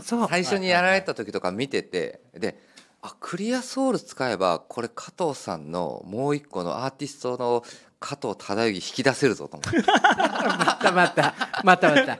[0.00, 2.58] 最初にやられた時とか見ててで
[3.02, 7.64] あクリアソール使えばこれ加藤さんのもう一個のアーティストの
[7.98, 12.18] 加藤忠之引き出せるぞと思って またまたまたまた。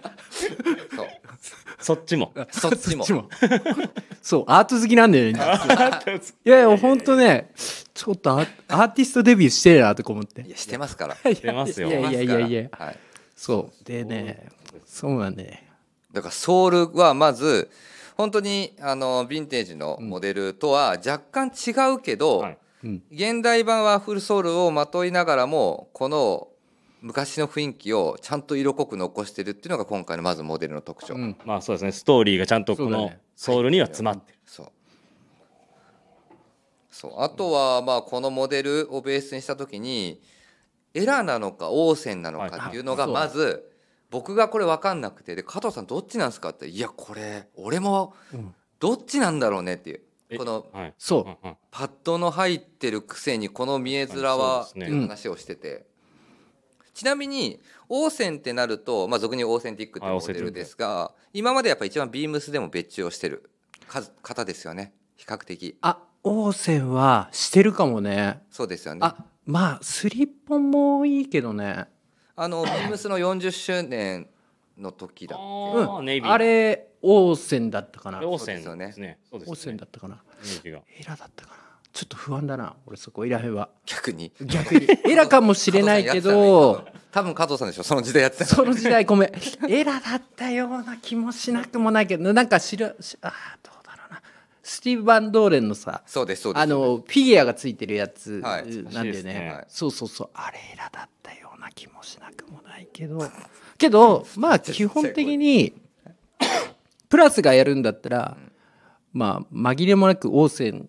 [0.97, 1.07] そう。
[1.79, 2.33] そっちも。
[2.51, 3.05] そっちも。
[4.23, 5.41] そ うアート好きなんだよね。
[6.45, 7.51] いやいや本当ね
[7.95, 10.43] ちょっとアアーティストデビューしてえなとか思って。
[10.43, 11.17] いやしてますから。
[11.23, 11.89] 出ますよ。
[11.89, 12.69] いやいやいやいや。
[12.73, 12.99] はい、
[13.37, 13.85] そう。
[13.85, 14.49] でね
[14.85, 15.21] そう。
[15.21, 15.69] なんね。
[16.13, 17.71] だからソールはまず
[18.17, 22.59] 本当にあのヴィンテージのモデルとは若干違うけど、はい。
[22.85, 23.03] うん。
[23.13, 26.49] 現代版はフルソールをまといながらもこの
[27.03, 31.37] 昔の雰囲気をちゃんと色濃く残してるっていうのが今回のまずモデルの特徴、うん。
[31.45, 31.93] まあそうですね。
[31.93, 34.67] ストーリーがちゃんとこのソウルには詰まってる、そう。
[36.91, 37.13] そう。
[37.19, 40.21] あとはまあこのモデルをベースにした時に
[40.97, 43.71] エラーなのかオーセンなのかっていうのがはいまず
[44.11, 48.55] 僕がこれ分かんなくてで加藤さんどっちなんですかっていやこれ俺もうん。
[48.79, 50.01] どっちなんだろうねっていう。
[50.29, 50.95] えこのはい。
[50.99, 51.49] そう。
[51.71, 55.87] パッドの入ってるくせにこの見え面はっていう話をしてて、
[56.95, 63.51] ちなみにオーセンってなると、まあ、俗にオーセンティックっていうモデルですが今までやっぱ一番ビームスでも別注をしてる
[63.87, 64.93] 数方ですよね。
[65.17, 65.79] 比較的。
[65.81, 68.43] あ王線はしてるかもね。
[68.51, 69.01] そうですよね。
[69.03, 71.87] あまあスリッポンもいいけどね。
[72.35, 74.29] あの ビームスの40周年
[74.77, 76.31] の時だっあけーネイビー。
[76.31, 78.19] あれ王線だったかな。
[78.27, 79.19] オーでですすね。
[79.33, 80.23] です王ね線だったかな。
[80.65, 80.71] エ
[81.05, 81.57] ラだったかな。
[81.93, 83.71] ちょっと不安だな俺そこいらへんは。
[83.87, 84.33] 逆に。
[84.41, 84.87] 逆に。
[85.11, 86.85] エラかもしれないけど。
[87.11, 87.85] 多分加藤さんでしょ。
[87.85, 89.31] その時代やってたその時代ごめん。
[89.71, 93.73] エラだったような気もしなくもないけどなんか知らしあーど
[94.69, 96.63] スティーブ・バンドーレンのさそうですそうです。
[96.63, 99.51] あのフィギュアがついてるやつはいなんでねね。
[99.51, 103.23] はいそうそうそうあれエラだったような気もしなくもないけど。
[103.79, 105.73] けどまあ基本的に
[107.09, 108.37] プラスがやるんだったら
[109.13, 110.89] まあ紛れもなくオーセン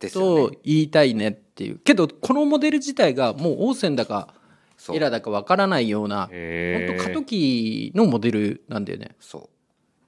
[0.00, 0.50] ですよね。
[0.54, 1.78] と言いたいねっていう。
[1.80, 4.34] けどこのモデル自体がもうオーセンだか
[4.78, 4.96] そう。
[4.96, 9.14] エラだかわからないような本当過渡期のモデルなんだよね。
[9.20, 9.48] そう。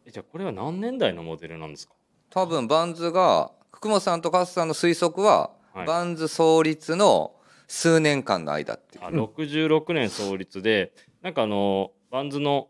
[0.07, 1.95] えじゃあこれは何年代のモデルなんですか？
[2.31, 5.87] 多分バンズが福本さんとカスさんの推測は、はい。
[5.87, 7.35] バンズ創立の
[7.69, 9.05] 数年間の間っていう。
[9.05, 12.69] あ66年創立でなんかあのバンズの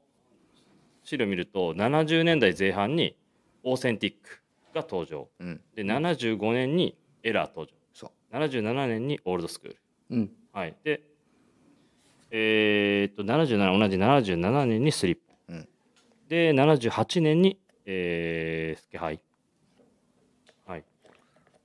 [1.05, 3.17] 資料見ると70年代前半に
[3.63, 4.43] オーセンティック
[4.75, 5.29] が登場。
[5.39, 5.61] うん。
[5.75, 8.11] で75年にエラー登そう。
[8.33, 9.77] 場77年にオールドスクール。
[10.11, 10.31] うん。
[10.53, 10.75] はい。
[10.83, 11.03] で
[12.31, 15.69] えーっと77同じ77年にスリップ、うん。
[16.29, 19.09] で78年に、えースケハイ。
[19.09, 19.21] はい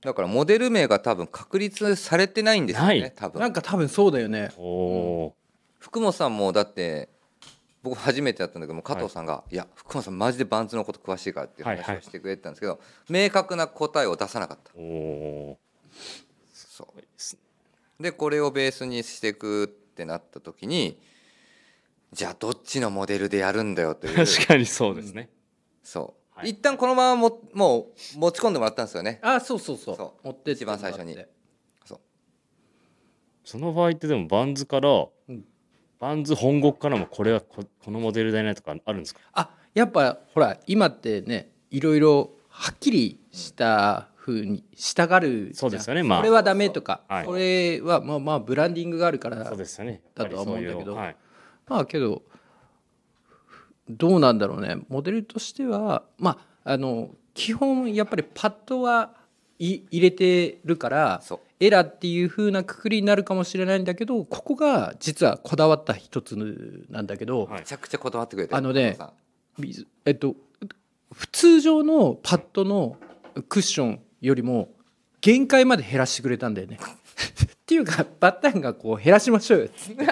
[0.02, 3.40] だからモデル名が多分確立されてないんですよね多分。
[3.40, 4.50] なんか多分そうだよね。
[4.58, 5.36] おお
[5.78, 7.08] 福本さんもだって
[7.82, 14.72] 僕初めてやったんだけども加藤さんが、い、や福本さんマジでバンズのこと詳しいからっていうはいはい話をしてくれてたんですけど、明確な答えを出さなかった。
[16.52, 16.88] そ
[17.98, 18.02] う。
[18.02, 20.98] でこれをベースにしていくってなった時に
[22.12, 24.16] じゃあどっちのモデルでやるんだよという。
[24.26, 25.28] 確かにそうですね、
[25.82, 26.50] そう、はい。
[26.50, 27.78] 一旦このままもも
[28.16, 29.18] う持ち込んでもらったんですよね。
[29.22, 29.96] あそうそうそう。
[29.96, 30.26] そう。
[30.26, 31.12] 持ってって一番最初に。
[31.12, 31.32] もらって
[33.44, 34.88] その場合ってでもバンズから、
[35.28, 35.44] うん。
[35.98, 39.20] バンズ本国からもこれはここのモデルだよねとかあるんですか？
[39.34, 46.18] あやっぱほら今ってねいろいろはっきりした風にしたがるそうですよねまあ。
[46.18, 47.24] これはダメとか、はい。
[47.24, 50.02] これはまあまあブランディングがあるからそうですよね。
[50.14, 50.94] だとは思うんだけど。
[50.96, 51.16] はい、
[51.68, 52.22] まあけど
[53.96, 54.78] どうなんだろうね。
[54.88, 59.14] モデルとしてはまああの基本やっぱりパッドは
[59.58, 61.22] い入れてるから
[61.60, 67.60] エラーっていう風なくくりになるかもしれないんだけどここが実はこだわった一つなんだけど、はい。
[67.60, 68.98] めちゃくちゃこだわってくれてあのね
[70.04, 70.34] えっと
[71.12, 72.96] 普通常のパッドの
[73.48, 74.70] クッションよりも
[75.20, 76.78] 限界まで減らしてくれたんだよね。
[76.82, 79.66] っていうかバッタンがこう減らしましょうよ。
[79.66, 80.04] っつって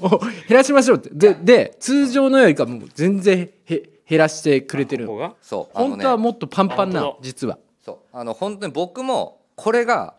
[0.00, 1.10] もう減らしましょうって。
[1.12, 5.06] でで通常のよりかもう全然へ減らしてくれてる。
[5.06, 5.34] ここが？
[5.40, 5.90] そうあのね。
[5.90, 7.58] 本当はもっとパンパンな実は。
[7.84, 7.98] そう。
[8.12, 10.14] あの本当に僕もこれが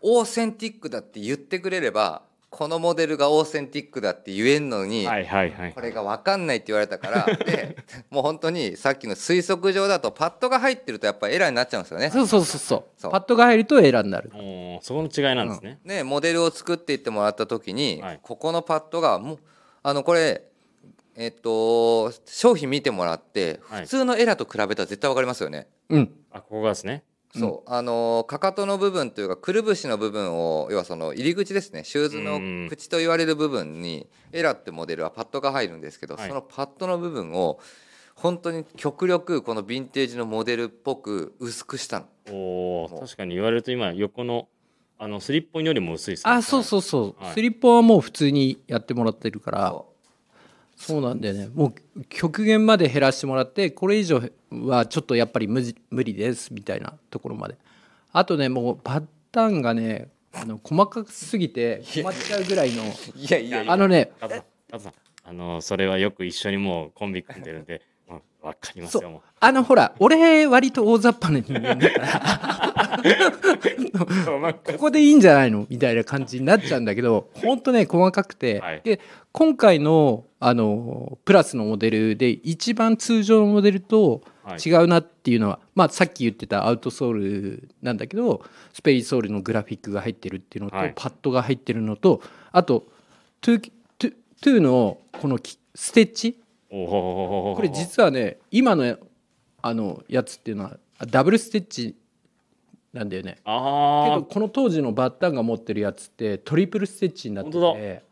[0.00, 5.72] オーセンティックだって言ってくれればこのモデルがオーセンティックだって言えんのに、はいはいはい。
[5.72, 7.78] これが分かんないって言われたから で
[8.10, 12.10] もう本当にさっきの推測上だとパッドが入ってるとやっぱエラーになっちゃうんですよね。
[12.10, 12.84] そうそうそうそう。
[12.98, 13.10] そう。
[13.10, 14.30] パッドが入るとエラーになる。
[14.82, 18.20] そこの違いなんですね、ねモデルを作っていってもらった時に、はい。
[18.22, 19.38] ここのパッドがもう
[19.82, 20.42] あのこれ
[21.16, 23.80] えっと商品見てもらってはい。
[23.84, 25.68] 普通のエラーと比べたら絶対分かりますよね。
[25.88, 26.14] うん。
[26.30, 27.02] あここがですね
[27.34, 27.70] そう。
[27.70, 31.84] あのかかとの部分というかくるぶしの部分を要はその入り口ですね。
[31.84, 36.28] シューズうんの口と言われる部分にエラってモデルはパッドが入るんですけど、はい。
[36.28, 37.58] そのパッドの部分を
[38.14, 42.06] 本当に極力このヴィンテージのモデルっぽく薄くしたの。
[42.30, 44.48] お確かに言われると今横の
[44.98, 46.32] あのスリッポンよりも薄いですね。
[46.32, 47.34] あそうそうそう、はい。
[47.34, 49.70] スリッポンはもう普通にやってもらってるから。
[49.70, 49.91] そ
[50.82, 51.48] そうなんだよね。
[51.54, 57.56] もう極限まで減らしてもらってこれ以上はちょっとやっぱり無理無理ですみたいなところまで。
[58.12, 63.72] あとねもうバッタンがねあの細かすぎて困っちゃうぐらいのういやいやいや。
[63.72, 64.10] あのね
[65.24, 69.20] あのそれはよく一緒にもうコンビ組んでるんで、うん、分かりますよもう。
[69.38, 72.71] あのほら俺割と大雑把な人間だから
[74.64, 75.66] ここでいいんじゃないの？
[75.68, 78.80] みたいな感じになっちゃうんだけどほんとね細かくて、はい。
[78.84, 79.00] で
[79.32, 84.68] 今回のあのプラスのモデルで一番通常のモデルとはい。
[84.68, 90.92] 違うなっていうのは、まあ、さっき言ってたアウトソールなんだけどスペイソールのグラフィックが入ってるっていうのと、はい。
[90.96, 92.88] パッドが入ってるのとあと
[93.40, 96.38] トゥトゥトゥのこのきステッチ？
[96.68, 98.96] これ実はね今の
[99.60, 101.94] あのやつっていうのはダブルステッチ
[102.92, 103.34] なんだよね。
[103.36, 103.50] けあ
[104.08, 108.02] どあこの当時のバッタンが持ってるやつってトリプルステッチになって本て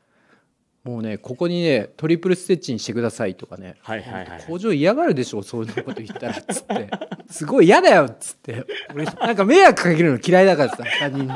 [0.83, 3.77] もうねここにねトリプルステッチにしてくださいとかね。
[3.83, 4.45] はいはいはい。
[4.47, 6.91] 工場嫌がるでしょそういうこと言ったらっつって。
[7.29, 8.65] すごい嫌だよっつって。
[8.95, 11.29] 俺なんか迷惑かけるの嫌いだからさ他人に。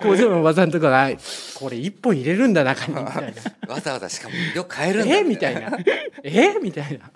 [0.00, 1.10] 工場のおばさんとかが
[1.58, 3.34] 「これ一本入れるんだ中に」みたい
[3.66, 3.68] な。
[3.74, 5.76] わざわざしかも色変え「るんだえみたいな
[6.22, 7.10] 「えみたいな。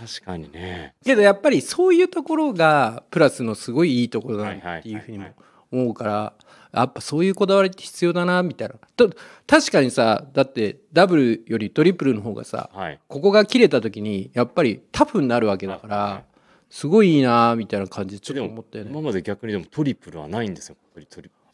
[0.00, 0.94] 確かにね。
[1.04, 5.26] けどやっぱりそういうところがプラスのすごいいいところだなっていうふうにも
[5.70, 6.32] 思うから
[6.72, 8.74] やっぱそういうこだわりって必要だなみたいな。
[8.96, 9.10] と
[9.46, 12.98] 確かにさだってダブルよりトリプルの方がさはい。
[13.08, 16.24] ここが切れた時にやっぱりタフになるわけだかはいはら
[16.70, 18.90] すごいいいなみたいな感じでちょっと思ったよね。
[18.90, 20.76] 今まで逆にでもトリプルはないんですよ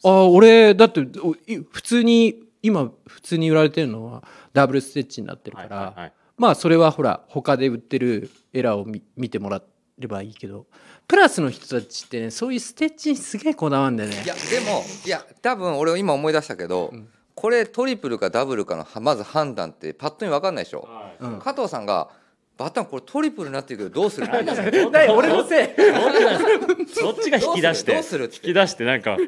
[0.04, 1.00] ああ俺だって
[1.70, 9.62] 普通に今普通に売られてるのはダブルステッチになってるから、はいはいはいまあそれはほら他で売ってるエラーを見見てもらえ
[9.98, 10.66] ればいいけど。
[11.08, 14.22] プラスの人たちってねそういうステッチにすげえこだわるんだよね。
[14.24, 16.92] いやでもいや多分俺今思い出したけど、
[17.36, 20.88] これトリプルかダブルかのはまず判断ってパッとに分かんないでしょ、
[21.20, 21.38] うん。
[21.38, 22.08] 加藤さんが
[22.58, 25.68] 「バッタンこれトリプルになってるけどどうする?」俺のせい。
[27.00, 28.24] どっちが引き出してどうする？
[28.24, 29.18] 引き出してなんか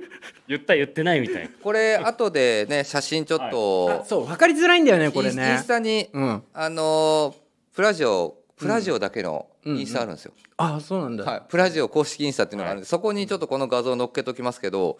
[0.46, 1.50] 言った言ってないみたいな。
[1.62, 6.42] これ後でね写真ちょっと、あそう分かりづらいんだよねこれインインねスタに、うん。
[6.54, 14.98] あのープラジオプラジオだけのインスタあるんですよ、あそうなんだ、はい、プラジオ公式インスタっていうのがあるんで、そこにちょっとこの画像載っけときますけど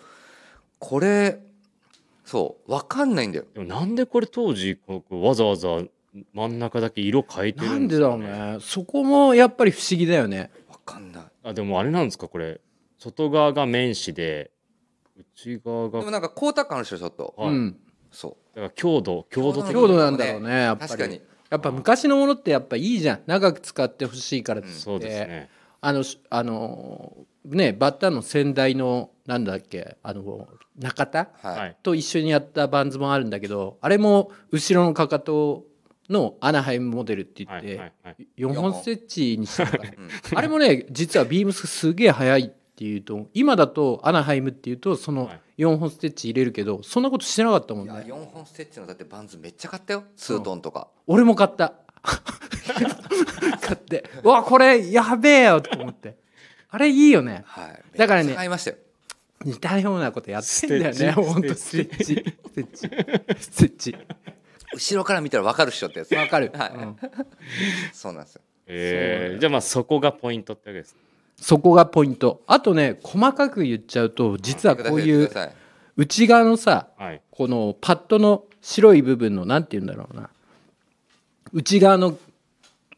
[0.79, 1.41] これ
[2.25, 3.47] そう分かんないんだよ。
[3.53, 5.81] でもなんでこれ当時こうわざわざ
[6.33, 8.29] 真ん中だけ色変えてるなんんでだろうね。
[8.29, 10.51] ねそこもやっぱり不思議だよね。
[10.71, 11.23] 分かんない。
[11.45, 12.61] あでもあれなんですかこれ。
[12.99, 14.51] 外側が面紙で
[15.17, 17.51] 内側がでもなんか光沢感あるでしょちょっと、はい。
[17.51, 17.77] うん。
[18.11, 20.51] そだから強度強度的強度なんだろうね。
[20.51, 20.91] やっぱり。
[20.91, 21.23] 確かに。
[21.51, 23.21] やっぱ昔のものってやっぱいいじゃん。
[23.27, 25.51] 長く使ってほしいからっつって、そうですね。
[25.81, 31.77] あのしあのねバッターの先代のなんだっけあの中田うはい、はい。
[31.83, 35.65] と一緒にやったバンズもあるんだけどあれも後ろのかかと
[36.09, 38.29] のアナハイムモデルって言って、はいはいはい。
[38.39, 39.79] 4本ステッチにしたのか
[40.35, 45.41] あれもね実はビームスすげえ速いっていうと今だとアナハイムっていうとそのはい。
[45.59, 50.05] 4本ステッチ入れるけどそんなことしてなかったもんいやね4本ステッチのだってバンズめっちゃ買ったよ。
[50.17, 51.75] 2トーンとか、俺も買った。
[53.61, 54.05] 買って。
[54.23, 56.17] うわこれやべえよと思って。
[56.71, 57.43] あれいいよね。
[57.47, 57.99] はい。
[57.99, 58.77] だからねめっちゃ買いましたよ。
[59.45, 61.21] 似たようなことやってんだよステッチ。
[61.21, 62.05] ねほんとステッチ。
[62.05, 62.79] ステッチ。
[63.41, 63.97] ステッチ
[64.75, 66.13] 後ろから見たら分かるっしょってやつ。
[66.15, 66.71] わかる、はい。
[66.75, 66.97] うん。
[67.93, 68.43] そうなんですよ。
[68.67, 70.95] えー、じゃあまあそこがポイントってわけです
[71.41, 72.43] そこがポイント。
[72.47, 75.55] あとね細かく言っちゃうと実はこういうください。
[75.97, 77.23] 内側のさはい。
[77.31, 80.29] このパッドの白い部分のなんて言うんだろうな。
[81.53, 82.19] 内側の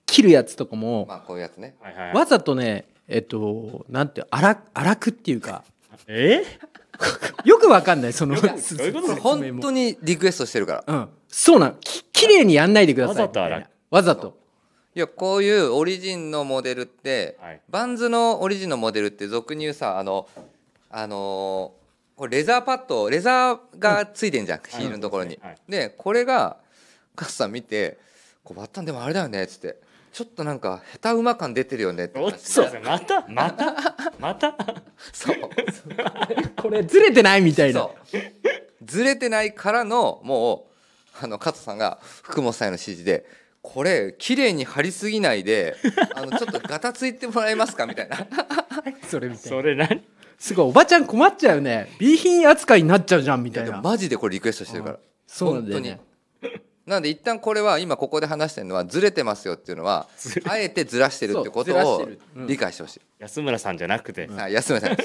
[0.07, 1.77] 切るやつとかもまあこういうやつね。
[1.81, 2.15] はいはい。
[2.15, 5.63] わざとねえっとなんて荒荒くっていうか。
[6.09, 6.43] え？
[7.45, 8.89] よくわかんないそのどうい。
[8.89, 10.95] うこと本当にリクエストしてるから。
[10.95, 13.17] うんそうなんき綺麗にやんないでください。
[13.17, 14.39] わざと荒わざと。
[14.95, 17.61] いやこういうオリジンのモデルって、はい。
[17.69, 20.29] バンズのオリジンのモデルって俗に言うさあの
[20.91, 21.81] あのー
[22.21, 25.39] これレザーパッドレザーがついてんじゃん、ヒールのところに。
[25.43, 25.57] はい。
[25.69, 26.59] でこれが
[27.17, 27.97] カスさん見て
[28.45, 29.77] 「こうバッタンでもあれだよね」っつって
[30.13, 32.19] 「ちょっとなんか下手馬感出てるよね」って。
[32.19, 32.65] おっ話そう。
[32.65, 33.25] ですねまた？
[33.27, 33.75] また？
[34.19, 34.55] また？
[35.13, 35.37] そう。
[36.61, 37.81] これずれてないみたいな。
[37.81, 38.21] そう。
[38.85, 40.70] ずれてないからのもう
[41.23, 43.25] あの加藤さんが福本さんへの指示で
[43.63, 45.77] 「これ綺麗に貼りすぎないで
[46.15, 48.27] あのちょっとガタついてもらえますか」みたいな。
[49.09, 49.59] それみたいな。
[49.59, 50.03] それ何？
[50.39, 51.95] すごいおばちゃん困っちゃうね。
[51.99, 53.83] B 品扱いになっちゃうじゃんみたいな。
[53.83, 55.91] マジでこれリクエストしてるから、そうなんだよね。
[55.91, 56.71] 本当に。
[56.87, 60.09] なので一旦これは今ここで話してるのはずれてますよっていうのは
[60.49, 62.09] あえてずらしてるってことを
[62.49, 65.05] 理解してほしい、安村さんじゃなくて、はい安村さんはい。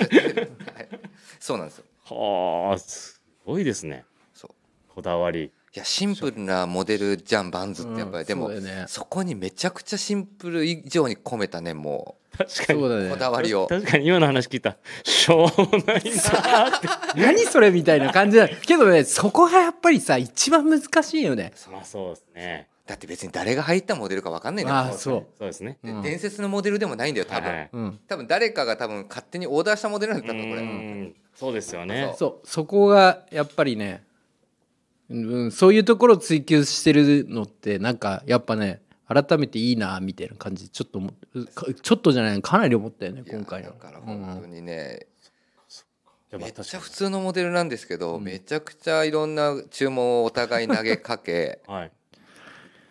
[1.40, 1.84] そうなんですよ。
[2.06, 4.06] はあすごいですね。
[4.34, 4.52] そう。
[4.96, 8.86] こだわりいやシンプルなモデルじゃんバンズってやっぱり、うんでもそね。
[8.88, 12.82] そこにめちゃくちゃシンプル以上に込めたねも確かに。
[13.10, 13.68] こだわりを。
[13.68, 14.78] 確かに今の話聞いた。
[15.04, 16.88] しょうもないなーって。
[17.20, 18.48] 何それみたいな感じだ。
[18.48, 21.52] けどねそこがやっぱりさ一番難しいよね。
[21.70, 22.68] まあそうですね。
[22.86, 25.48] だって別に誰が入ったモデルか分かんないんだよああそうそう。
[25.50, 25.78] ですね。
[25.84, 26.02] でうん。
[26.04, 27.70] 伝説のモデルでもないんだよ多分、はいはい。
[27.74, 28.00] うん。
[28.08, 31.16] 多分誰かが多分勝手にオーダーしたモデルなんだよ多分こうれん。
[31.36, 32.14] そうですよね。
[32.18, 32.48] そう。
[32.48, 34.04] そこがやっぱりね、
[35.10, 43.70] うん、そういうところを追求してるのってなんかやっぱね改めていいなみたいな感じちょっと思っかちょっとじゃないかなり思ったよね今回の。
[43.70, 45.06] だから本当にね、
[46.32, 51.92] でもめっちゃ普通のモデルなんですけど、めちゃくちゃいろんな注文をお互い投げかけに はい。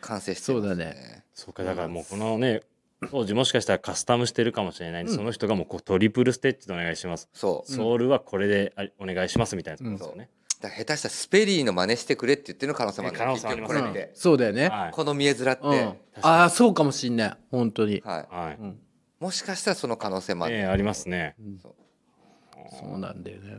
[0.01, 1.25] 完成してますそうだね。
[1.35, 2.63] そうかだからもうこのね
[3.11, 7.71] 当時もしかしたらカスタムしてるかもしれないんで、その人がもうこうトリプルステッチでお願いします、そう。
[7.71, 10.31] ソールはこれであお願いしますみたいなところですよね、だか
[10.69, 14.91] ら下手したらスペリーの真似してくれって言ってる可能性もある可能性あります結局これって、そうだよね、はい。
[14.93, 17.37] この見えづらって、うん、ああそうかもしんない。
[17.51, 18.79] 本当に、はい、はい、うん、
[19.21, 21.37] もしかしたらその可能性もある、ええありますね。
[21.61, 21.75] そ
[22.95, 22.99] う。
[22.99, 23.59] なんだよね。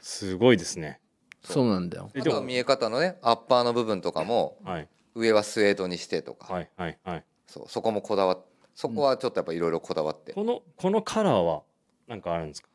[0.00, 1.00] すごいですね。
[1.42, 1.68] そう。
[1.68, 2.10] なんだよ。
[2.14, 4.88] えでもあとは見え方のねアッパーの部分とかもはい。
[5.14, 7.24] 上はスウェードにしてとか、はいはいはい。
[7.46, 11.62] そうそこもこだわっそこはちょっとやっぱいろいろこだわって、このこのカラーは
[12.08, 12.68] なんかあるんですか？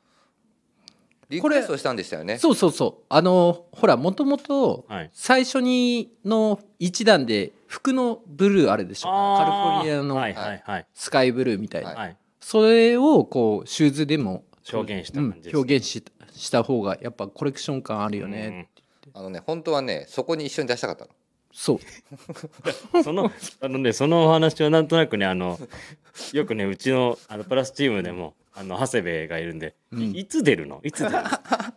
[1.30, 2.38] リクエストしたんでしたよね。
[2.38, 3.04] そうそうそう。
[3.10, 5.10] あのほらもともとはい。
[5.14, 9.10] 最初にの一段で服のブルーあるでしょ。
[9.10, 10.88] カリフォルニアのはいはいはい。
[10.94, 11.98] スカイブルーみたいな、はい。
[11.98, 15.60] はいそれをこうシューズでも表現したうん感じですね。
[15.60, 18.70] 表現しした方がやっぱコレクション感あるよね、
[19.14, 21.12] あのね本当はねそこに一緒に出したかったの。
[21.52, 21.80] そう。
[22.94, 25.60] う んそのあのねそのお話はなんとなくねあの
[26.34, 30.82] よくねうちのあのプラスチームでもあの長谷部がいるんで、いいつ出るの？
[30.86, 31.22] いつ出るの？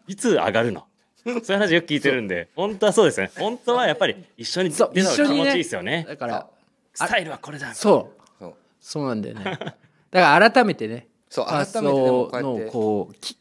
[0.08, 0.86] いつ上がるの？
[1.24, 3.30] そういう話よく聞いてるんで本当はそうですね。
[3.36, 6.04] 本当はやっぱり一緒に出たそう方が気一緒にね持ちいいですよね。
[6.08, 6.50] だから
[6.94, 7.72] スタイルはこれだ。
[7.74, 8.22] そう。
[8.40, 8.54] そう。
[8.80, 9.44] そうなんだよね。
[10.10, 12.70] だから改めてねそう改めてこうやって。
[12.70, 13.36] こうき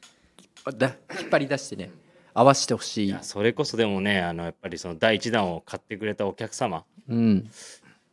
[0.77, 1.91] だ引っ張り出してね
[2.35, 3.15] 合わせてほしい。
[3.23, 6.85] それこそでもねあのやっぱりその第一弾を買ってくれたお客様。
[7.09, 7.49] うん、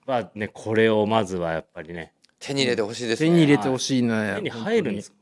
[0.07, 3.29] はねこれをまずはやっぱりね手に入れてほしいですね。
[3.29, 4.35] 手に入れてほしいね。
[4.37, 5.17] 手に入るんですか？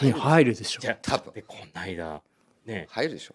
[0.00, 0.80] 手に入るでしょ。
[0.80, 1.32] じゃあ多分。
[1.34, 2.22] でこの間
[2.66, 2.86] ね。
[2.90, 3.34] 入るでしょ。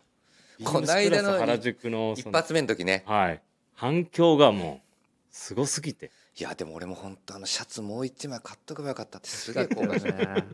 [0.60, 3.04] ビームスプラスこの間の原宿のその一発目の時ね。
[3.06, 3.42] はい。
[3.76, 4.88] 反響がもう
[5.30, 6.12] すごすぎて。
[6.40, 10.46] いやでも俺も本当あのシャツもう一枚買っとけばよかったってすげえ後悔してるね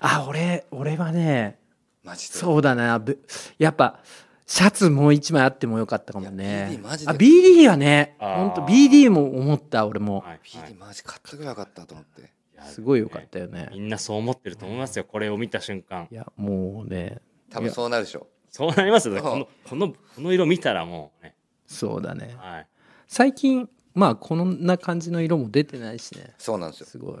[0.00, 1.58] あ俺俺はね
[2.02, 2.38] マジで？
[2.38, 2.98] そうだな。
[2.98, 3.24] ぶ
[3.58, 4.00] やっぱ
[4.46, 8.36] シャツもう一枚あってもよかったかもいねや BD マジであ BD はねあー。
[8.36, 10.28] 本当 BD も思った俺も、はい。
[10.28, 12.20] はい PD マジ買っとけばよかったと思って。
[12.20, 12.24] い。
[12.56, 13.68] やすごいよかったよね。
[13.72, 16.08] みんなそう思ってると思いますよこれを見た瞬間。
[16.10, 17.20] いやもうね。
[17.50, 18.26] 多分そうなるでしょ。
[18.50, 19.14] そうなりますよ。
[19.14, 21.34] ねこのこのこの色見たらもうね。
[21.66, 22.34] そうだね。
[22.36, 22.66] はい。
[23.06, 26.34] 最近まあこんな感じの色も出てないしね。
[26.38, 26.86] そうなんですよ。
[26.86, 27.18] すごい。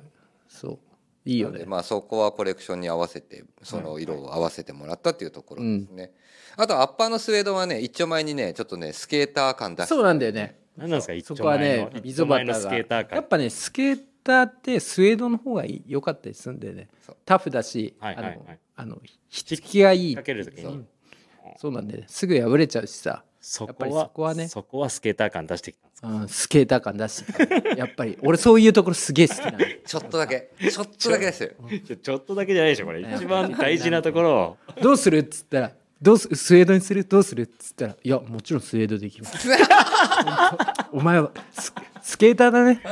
[0.48, 0.78] そう
[1.24, 1.64] いいよね。
[1.64, 6.12] まあそこはコレクションに合わせてその色を合わせてもらったっていうところですね、
[6.56, 9.94] あとアッパーのスウェードはね一丁前にねちょっとねスケーター感出して。
[9.94, 10.60] そうなんだよね。
[10.76, 13.16] 何なんですか一そこは丁前のね一丁前の溝端がスケーター感。
[13.16, 16.88] やっぱねスケーターってスウェードの方が良かったりするんだよね。
[17.06, 17.16] そう。
[17.24, 18.40] タフだし、はいはいはい。
[18.76, 18.98] あのあの
[19.28, 20.62] ひっつきがいいかける時に。
[20.62, 20.86] そう。
[21.56, 24.48] そうなんで、ね、すぐ破れちゃうしさそこはそこはね。
[24.48, 26.08] そこはスケーター感出してきたんですか？
[26.08, 27.68] うん、スケーター感出してた。
[27.76, 30.50] やっぱり俺そういうところすげえ好きなのちょっとだけ。
[30.58, 31.50] ちょっとだけですよ。
[31.86, 33.00] ちょちょっとだけじゃないでしょこれ。
[33.02, 34.56] 一番大事なところを。
[34.82, 37.04] どうするっつったらどうすスウェードにする？
[37.04, 39.46] どうするっつったらいやもちろんスウェードでいきます。
[40.92, 41.72] お前はス
[42.02, 42.80] スケーターだね。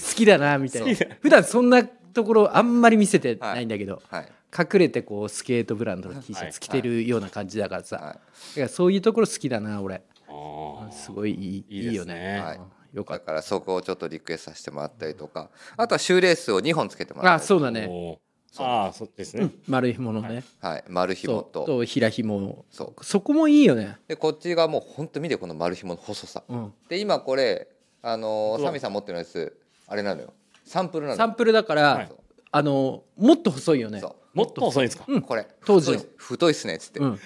[0.00, 0.94] 好きだなみたいな。
[1.20, 8.20] 普段そんなところあんまり見せてないんだけど、はい隠れてこうスケートブランドの T シャツ着てるような感じだからさ、は
[8.56, 8.60] い。
[8.60, 10.02] だそういうところ好きだな俺。
[10.28, 10.92] あー。
[10.92, 12.58] すごいいいいいよね、はい。
[12.58, 15.50] うんよかっだからそこをちょっとリクエストさせてもらったりとか。
[15.76, 18.18] あとはシューレースを2本つけてもらったりたあそうだね。
[18.56, 19.50] ああそうですね。
[19.66, 20.84] 丸い紐のね、はい。
[20.88, 21.52] 丸紐そう。
[21.52, 22.64] とと平紐。
[22.70, 23.04] そう。
[23.04, 23.98] そこもいいよね。
[24.06, 26.44] でこっちがもう本当見てこの丸紐の細さ。
[26.48, 26.72] うん。
[26.88, 27.66] で今これ
[28.00, 30.32] あのーサミさん持ってるやつあれなのよ。
[30.64, 32.12] サンプルなのサンプルだから、はい。
[32.52, 33.98] あのもっと細いよね。
[33.98, 35.04] そもっと細いんですか？
[35.08, 35.46] うこれ。
[35.64, 35.98] 当時の。
[35.98, 37.06] 太い太いっすねっつって、うん。
[37.08, 37.18] う ん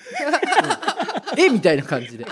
[1.38, 2.26] えみたいな感じで。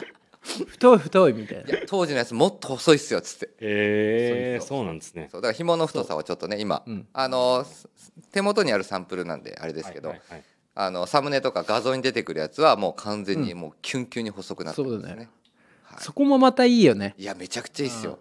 [0.69, 3.47] 太い太いみたいいや当時のやつもっと細いっすよっつって。
[3.47, 5.29] へえそうそうなんですね。
[5.33, 7.09] そうだから紐の太さをちょっとね今、うん。
[7.13, 7.89] あのー
[8.33, 10.45] 手元にあるサンプルなんであれですけど、はいはいはい。
[10.75, 15.31] あのサムネとか画像に出てくるやつはもう完全にもうキュンキュンに細くなってるんですね,、そうだね。
[15.85, 17.15] はい、そこもまたいいよね。
[17.19, 18.19] いやめちゃくちゃいいっすよ、うん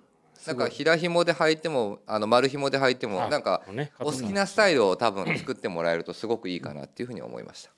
[0.48, 7.72] なんか平紐で履いてもあの丸紐で履いてもあなんかねお好きなスタイルを多分作ってもらえるとすごくいいかなっていうふうに思いました。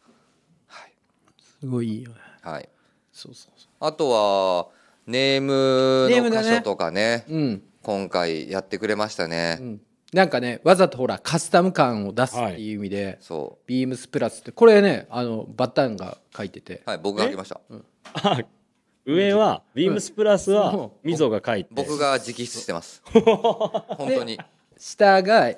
[0.67, 0.93] はい、
[1.59, 2.17] すごいいいよね。
[2.41, 2.69] はい、
[3.11, 4.67] そうそうそあとは
[5.05, 7.25] ネームの箇所とかね。
[7.29, 16.83] ううん、今回やってくれましたね、うん、なんかねわざとほらカスタム感を出すっていう意味で、そビームスプラスってこれねあのバッタンが書いてて。
[16.85, 17.61] うはい僕が書きました。
[18.13, 18.41] あ
[19.07, 20.57] 上はビームスプラスうん。
[20.57, 21.69] は溝が書いて。
[21.73, 23.01] 僕が直筆してます。
[23.07, 24.37] 本当に。
[24.77, 25.55] 下が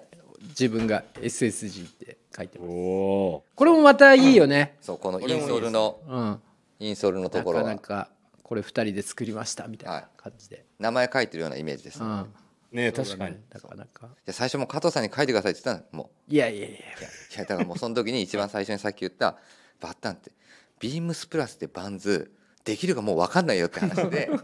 [0.49, 2.71] 自分が SSG って書いておます。
[2.71, 4.77] おこれもまたいいよね。
[4.81, 6.41] そうこのインソールのうん。
[6.79, 7.63] インソールのところは。
[7.65, 8.09] なかなか
[8.43, 12.05] これ2人で作りましたみたいな感じで、名前書いてるようなイメージです、ね。
[12.05, 12.33] うん。
[12.71, 13.37] ね確かに。
[13.51, 19.37] なかなかじゃ最初も加藤さんに書いてくださいって言ったのもいやいやいやういやだからもうその時に一番最初にさっき言った
[19.81, 20.31] バッタンって
[20.79, 22.31] ビームスプラスでバンズ
[22.69, 24.29] できるかもう分かんないよって話で。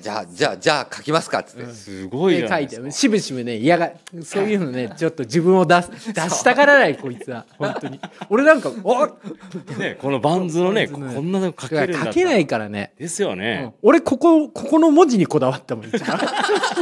[0.00, 2.84] じゃあじゃあじゃあ書きますかっつって、すごいじで書いゃないですか。
[2.86, 3.92] てしぶしぶね嫌が
[4.24, 7.46] そういうのね ちょっと自分を出す出したがらないこいつは。
[7.56, 8.00] 本当に。
[8.28, 9.06] 俺なんかお
[9.78, 11.20] ねこのバンズのねこバンズね。
[11.20, 12.12] んなの書けるんだったら。
[12.12, 12.94] 書けないからね。
[12.98, 13.38] ですようん。
[13.38, 16.18] ね俺ここここの文字にこだわったもん一番。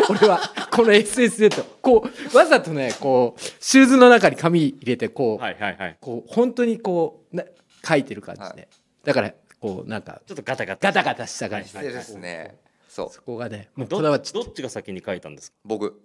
[0.09, 0.41] 俺は
[0.71, 1.63] この SSD と。
[1.83, 5.97] こうわざとねこうシューズの中に紙入れてこう、はいはいはい。
[6.01, 7.45] こう本当にこうな
[7.87, 8.69] 書いてる感じで、はい。
[9.05, 10.89] だからこうなんかちょっとガタガタ。
[10.89, 11.73] ガタガタした感じ。
[11.73, 12.57] で、すね。
[12.89, 13.11] そう。
[13.11, 15.57] そこがねもうどこだわっどっちが先に書いたんですか？
[15.65, 16.01] 僕。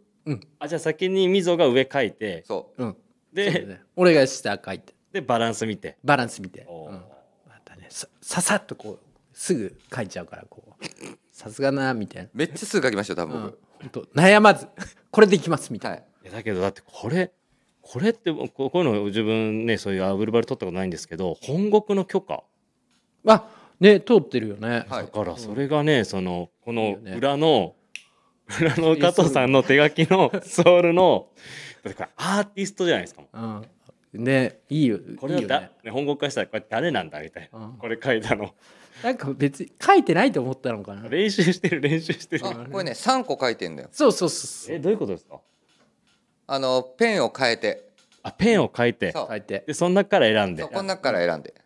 [0.60, 2.44] あじゃあ先に溝が上書いて。
[2.48, 2.98] そうたうん
[3.34, 4.94] でね、俺が下書いて。
[5.12, 5.98] でバランス見て。
[6.04, 6.94] バランス見て、うん。
[7.48, 9.00] またねさささっとこう
[9.34, 10.86] すぐ書いちゃうからこう。
[11.32, 13.44] さすがなみたいな、めっちゃすぐ書きましたよ多分うん。
[13.44, 14.68] 僕、ほんと悩まず
[15.12, 16.32] これでいきますみたいな、はい。
[16.32, 17.32] だけどだってこれ
[17.82, 22.44] これってここういうの自分ねそういうアブルバル取ったことないんですけど本国の許可
[23.34, 23.48] あ
[23.80, 25.06] ね通ってるよね、はい。
[25.06, 27.76] だからそれがねそのこの裏の
[28.60, 31.30] 裏の加藤さんの手書きの ソールの
[31.84, 33.24] だからアーティストじゃないですか。
[33.34, 35.00] うん、ねいいよ。
[35.18, 35.72] これはいだいよね。
[35.84, 37.74] ね本国からしたらこれ誰なんだみたいな、うん。
[37.74, 38.54] これ書いたの。
[39.04, 41.08] なんか別に書いてないと思ったのかな。
[41.10, 42.48] 練習してる練習してる。
[42.48, 43.90] あこれね3個書いてんだよ。
[43.92, 44.76] そうそうそうそう。
[44.76, 45.40] えどういうことですか？
[46.48, 47.90] あのペンを変えて。
[48.24, 49.12] あペンを書いて。
[49.12, 49.28] そう。
[49.30, 49.64] 書いて。
[49.68, 50.64] でその中から選んで。
[50.64, 51.50] そうこの中から選んで。
[51.50, 51.65] うんそう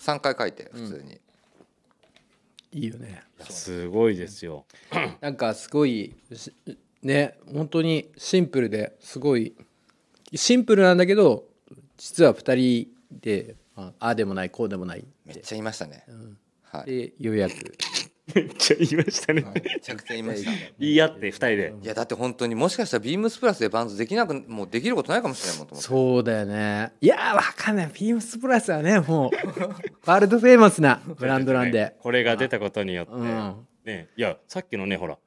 [0.00, 1.20] 3回書いて普通に、
[2.72, 3.22] いいよね。
[3.48, 4.64] すごいですよ。
[5.20, 6.52] なんかすごいし
[7.02, 9.54] ね本当にシンプルですごい
[10.34, 11.44] シンプルなんだけど
[11.96, 16.04] 実は2人であああでもないこうでもないめっちゃ言いましたね、
[16.64, 16.86] はい。
[16.86, 17.54] でようやく
[18.34, 19.44] めっちゃ言いましたね。
[19.54, 20.50] めちゃくちゃ言いました。
[20.78, 21.74] 言い合って二人で。
[21.82, 25.88] いやだって本当にもしかしたらビームスプラスでバンズできなくもうできることないかもしれないもんと思って。
[25.88, 26.92] そうだよね。
[27.00, 27.90] いやーわかんない。
[27.92, 29.30] ビームスプラスはねもう
[30.06, 31.96] ワールドフェイマスなブランドなんで。
[32.00, 33.66] これが出たことによって、うん。
[33.84, 35.18] ねいやさっきのねほら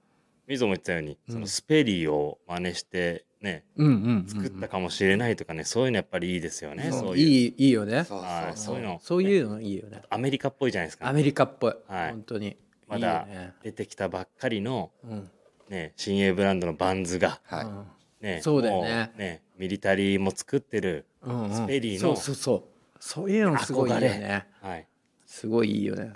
[0.47, 6.89] みぞも言ってたように、そのスペリーを真似してねうんうん作ったかもしれないとかね、そういうのやっぱりいいですよね、う。
[6.89, 7.25] んそういう。
[7.25, 8.03] いいいいよね。
[8.03, 8.99] そうはいそそういうの。
[9.01, 10.01] そういうのいいよね。
[10.09, 11.07] アメリカっぽいじゃないですか。
[11.07, 11.73] アメリカっぽい。
[11.87, 12.11] はい。
[12.11, 12.57] 本当に
[12.93, 13.27] まだ
[13.63, 15.29] 出てきたばっかりの、うん。
[15.69, 17.85] ね、新鋭ブランドのバンズが、はい、うん
[18.21, 19.05] ね、そうだよね。
[19.07, 22.63] もうねミリタリーも作ってる、スペリーのそうそうそう。
[22.99, 24.87] そういうのすごいいいよねはい。
[25.25, 26.13] すごいいいよね。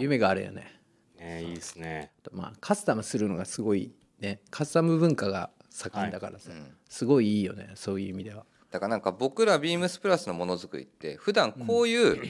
[0.00, 0.80] 夢があるよね。
[1.18, 2.12] ね、いいですね。
[2.32, 4.40] まあカスタムするのがすごいね。
[4.50, 6.74] カスタム文化が盛んだからさ、うん。
[6.88, 8.44] すごいいいよねそういう意味では。
[8.70, 12.22] だからなんか僕らビームスプラスのものづくりって普段こういう、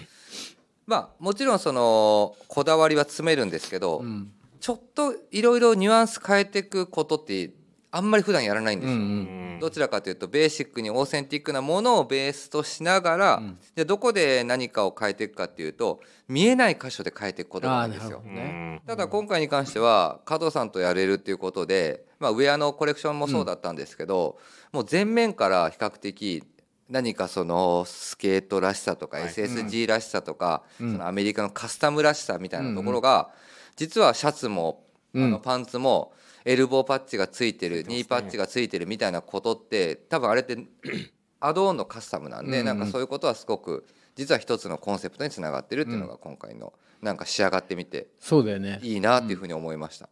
[0.88, 4.32] まあもちろんそのこだわりは詰めるんですけど、うん。
[4.58, 7.52] ちょっといろいろニュアンス変えていくことって
[7.92, 8.96] あんまり普段やらないんですよ。
[8.96, 13.58] うんどちらかというとベーシックにオーセンティックなものをベースとしながら、うん。
[13.74, 18.20] でどこで何かを変えていくかっていうと見えない箇所で変えていくことがあるんですよ。
[18.20, 18.80] ね。
[18.86, 24.38] ただ今回に関しては加藤さんとやれるっていうことで、まあ、ウェアのコレクションもそうだったんですけど、
[24.72, 26.44] もう前面から比較的
[26.88, 29.28] 何かそのスケートらしさとかはい。
[29.28, 30.92] SSG らしさとか、うん。
[30.92, 33.30] そのアメリカのカスタムらしさみたいなところが、
[33.76, 34.84] 実はシャツも
[35.14, 35.30] あうん。
[35.30, 36.12] のパンツも
[36.44, 40.56] エルボーパッチがついてるニーパッチがついてるみたいなことって多分あれって
[41.40, 43.86] アドオンのカスタムなんで、うんなんかそういうことはすごく
[44.16, 46.72] 実は一つのコンセプトにつながってるっていうのが今回の
[47.02, 48.80] なんか仕上がってみてそうだよね。
[48.82, 50.08] いいなっていうふうに思いました。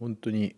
[0.00, 0.54] 本当に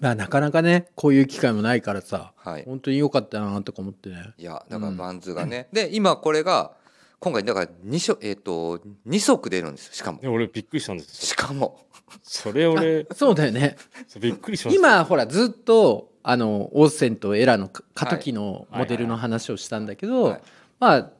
[0.00, 4.32] まあなかなかねこういう機会もないからさはい、本当に良かったなとか思ってね。
[4.38, 6.72] いやだからバンズがね、で今これが
[7.18, 10.20] 今回だから2色えっ、と2足出るんですよしかも。
[10.20, 11.78] で俺びっくりしたんですしかも。
[12.22, 13.76] それ俺そうだよね。
[14.18, 14.88] びっくりしました。
[14.88, 20.40] 今ほらずっとあのオーセンとエラの過渡期のモデルの話をしたんだけど、はい
[20.78, 21.10] まあ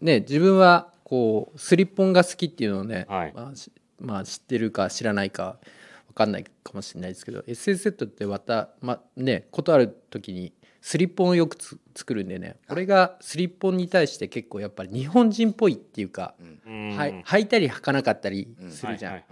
[0.00, 3.32] ね自分はこうスリッポンが好きっていうのをね、はい。
[3.34, 5.79] まあしまあ、知ってるか知らないか分
[6.20, 10.52] かんないかもしれないですけど SSZ ってまた、まあね、ことある時に
[10.82, 16.34] スリッポンをよくつ作るんでねこれがスリッポンに対して結構やっぱり日本人っぽいっていうか、
[16.66, 16.96] うん。
[16.96, 19.22] はい、履いたり履かなかったりするじゃん。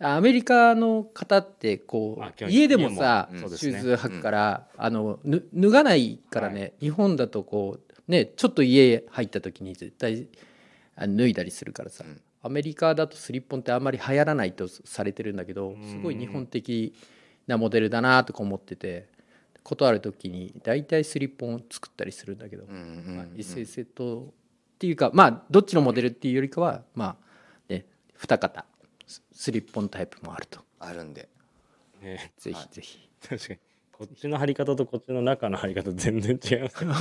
[0.00, 10.26] アメリカの方ってこう家でもさシューズ履くから、あのぬ脱がないからね、日本だとこうねちょっと家入った時に絶対
[10.96, 15.82] あ脱いだりするからさ、うんアメリカだとスリッポンってあんまり流行らないとされてるんだけどん。
[15.82, 16.94] すごい日本的
[17.46, 19.08] なモデルだなとか思ってて
[19.62, 24.34] ことある時に大体スリッポンを作ったりするんだけど、まあ、SS と
[24.74, 27.16] っていうかまあどっちのモデルっていうよりかはま
[27.68, 28.66] あね二型
[29.06, 30.60] ススリッポンタイプもあると。
[30.80, 31.30] あるんで。
[32.02, 32.30] ね。
[32.36, 32.68] ぜひはい。
[32.70, 33.58] ぜひ、確かに。
[33.90, 36.92] こっちの貼り方とこっちの中の貼り方全然違いますね。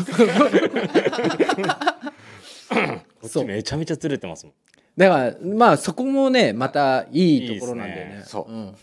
[3.19, 4.55] こっちめちゃめちゃずれてますもん
[4.97, 8.11] だからまあそこもねまたいいところなんだよね。
[8.11, 8.23] いいね。
[8.25, 8.51] そう。
[8.51, 8.67] ん。
[8.67, 8.75] はい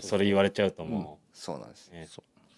[0.00, 2.06] それ言われちゃうともそうなんですう、ね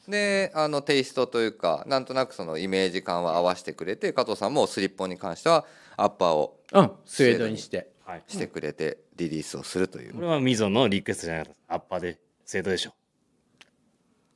[0.09, 5.67] であのテイストというかなんとなくそのイメージ感は合わせてくれて加藤さんもスリッポンに関しては
[5.99, 6.91] アッパーをうん。
[7.05, 7.91] スウェードにして。
[8.09, 12.95] はい、してくれてリリースをするという、これはミゾのリクエストじゃなかったアッパーで精度でしょ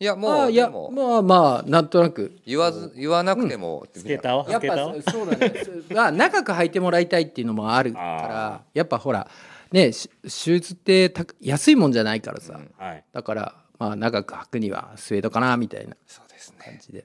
[0.02, 0.90] いやもあいやも。
[0.90, 2.36] まあまあなんとなく。
[2.44, 5.64] 言わず言わなくても、スケーターはやっぱスケーターはそうだね。
[5.64, 9.30] そ うまあ長く履いてもらいたいっていうのもあるからやっぱほら
[9.70, 12.74] ねシシューズってた安いもんじゃないからさ、うん。
[12.84, 13.04] はい。
[13.12, 16.56] だからまあ長く履くにはスウェードかなみたいなそうですね。
[16.64, 17.04] 感じで。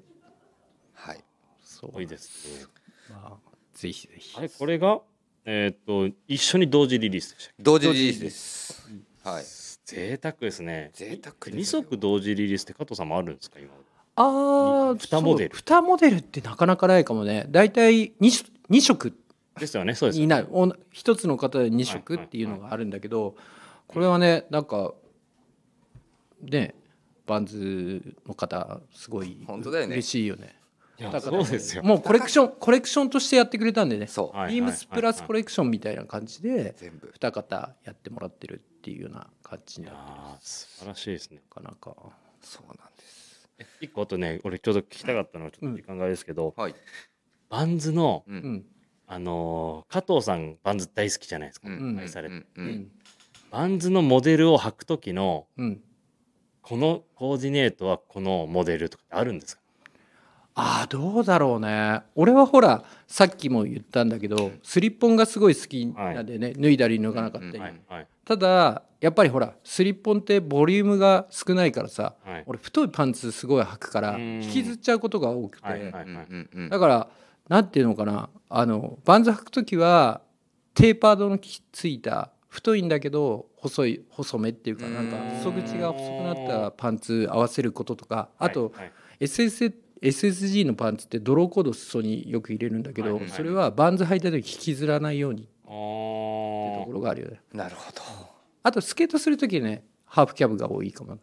[0.95, 1.23] はい。
[1.63, 1.91] そう。
[1.93, 2.67] 多いです
[3.11, 3.37] まあ
[3.75, 4.35] ぜひぜひ。
[4.37, 5.01] あれこれが
[5.45, 5.77] えーっ
[6.11, 7.63] と一緒に同時リリースでしたっけ？
[7.63, 8.89] 同時リリースです。
[9.23, 9.43] はい
[9.87, 10.91] 贅沢ですね。
[10.93, 13.57] 贅沢二足同時リリースって加藤さんもあるんですか？
[13.57, 13.71] 今。
[14.17, 15.57] ああ二モデル。
[15.57, 17.45] 2モデルってなかなかないかもね。
[17.49, 19.17] 大体 2, 2色
[19.57, 23.35] ですよねそうですになるお一つの方で2色っていうのがあるんだけど
[23.87, 24.93] これはねなんか
[26.41, 26.75] ね
[27.25, 29.93] バンズの方すごい本当だよね。
[29.93, 30.55] 嬉しいよね。
[30.99, 31.83] いやだからそうですよ。
[31.83, 34.07] もうコレクションコレクションとしてやってくれたんでね。
[34.07, 37.09] そう、はいビームスプラスコレクションみたいな感じで全部。
[37.13, 40.05] 二方やってもらってるっていうような感じいやになっ
[40.39, 41.41] てー素晴らしいですね。
[41.55, 41.95] なかなか。
[42.41, 43.49] そうなんです。
[43.81, 46.75] 一個あとね俺ちょうど聞きたかったのはちょっと時間があれですけど、はい、
[47.49, 48.35] バンズのうん。
[48.35, 48.65] うん。
[49.07, 51.97] あのー加藤さんバンズ大好きじゃないですか、うん。
[51.99, 52.41] 愛されて、うん。
[52.41, 52.91] ううんん。
[53.49, 55.81] バンズのモデルを履く時のうん。
[56.61, 59.61] このコーディネートはこのモデルとかってあるんですか？
[60.59, 62.01] ああどうだろうね。
[62.15, 68.07] 俺はほらさっきも言ったんだけどスリッポンがすごい好きなんでね、脱いだり脱がなかったり、うんはいはい。
[68.25, 72.43] ただやっぱりほらスリッポンってボリュームが少ないからさはい。
[72.47, 74.43] 俺太いパンツすごい履くからうん。
[74.43, 77.07] 引きずっちゃうことが多くて、だから
[77.47, 78.29] なんていうのかな。
[78.49, 80.21] あのバンズ履く時は
[80.73, 85.39] テーパードのきついた太いんだけど細い細めっていうかなんかうん。
[85.39, 88.85] 裾口が細くなったパンツ合わせることとかあとはい。
[88.85, 93.29] はい SS SSG のパンツってドローコード裾によく入れるんだけど、はいはい。
[93.29, 97.41] それはバンズ履いた時引きずらないようにっていうあとーころがあるよね。
[97.53, 98.01] なるほど、
[98.63, 101.21] あとスケートする時ねハーフキャブが多いかもね。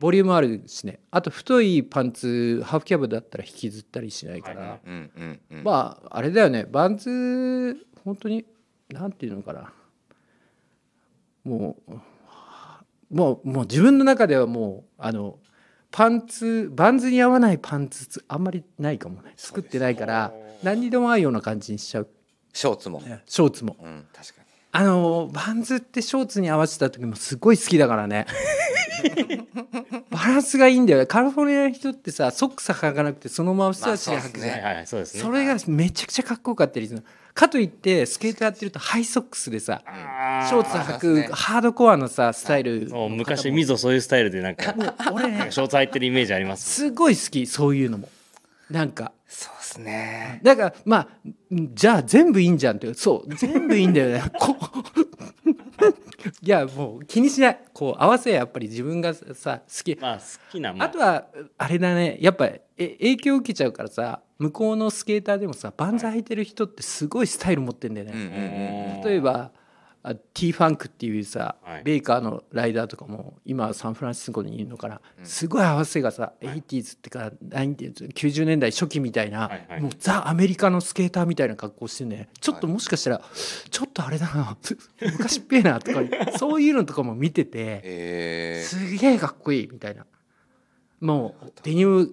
[0.00, 0.98] ボリュームあるしね。
[1.12, 4.80] あと太いパンツハーフキャブだったら引きずったりしないから、はいはい。
[4.86, 5.62] うんうんうん。
[5.62, 6.64] まああれだよね。
[6.64, 8.44] バンズ本当に
[8.90, 9.72] なんていうのかな。
[11.44, 11.92] もう
[13.14, 15.38] もうもう自分の中ではもうあの
[15.92, 19.34] パンツバンズに合わないパンツつあんまりないかもね。
[19.36, 20.32] 作ってないから
[20.62, 22.08] 何にでも合うような感じにしちゃう。
[22.52, 23.76] ショーツも、ショーツも。
[23.80, 24.46] うん、確かに。
[24.72, 28.26] あのバンズってショーツに合わせた時もすごい好きだからね。
[30.10, 31.06] バランスがいいんだよね。
[31.06, 35.22] カリフォルニアの人ってさソックス履かなくてそのまま素足で履くじゃん、まあはいはいそうですね。
[35.22, 39.82] それがめちゃくちゃかっこよかったりするのかといってスケートやってるとハイソックスでさ
[40.48, 44.74] ショーツ履くハードコアのさスタイルそう昔みぞそういうスタイルでなんか。
[45.12, 46.68] 俺ね ショーツ履いてるイメージあります。
[46.68, 48.08] すごい好きそういうのも。
[48.70, 49.12] なんか。
[49.26, 50.40] そうですね。
[50.42, 54.22] だからまあんじゃあ全部いいんじゃんってそう全部いいんだよね。
[56.42, 57.58] いやもう気にしない。
[57.72, 59.98] こう合わせやっぱり自分がさ好き。
[60.00, 61.26] まあ好きなまあとは
[61.58, 62.18] あれだね。
[62.20, 69.08] やっぱえ影響受けちゃうからさ向こうのスケーターでもさバンズ履いてる人ってすごいスタイル持ってんだようんうんね、うん。
[69.08, 69.52] 例えば
[70.04, 71.82] あ T ファンクっていうさ、はい。
[71.84, 79.80] ベイカーのライダーとかも今サンフランシスコにいるのかな、すごい合わせがさ、80s ってか 90s 90年代初期みたいな、はいはい。
[79.80, 82.28] もうザ・アメリカのスケーターみたいな格好してね。
[82.40, 83.22] ちょっともしかしたら、
[83.70, 84.56] ちょっとあれだな
[85.00, 86.00] 昔っぺえなとか
[86.36, 87.80] そういうのとかも見てて。
[87.84, 90.04] えー、すげえかっこいいみたいな。
[91.00, 92.12] もうデニム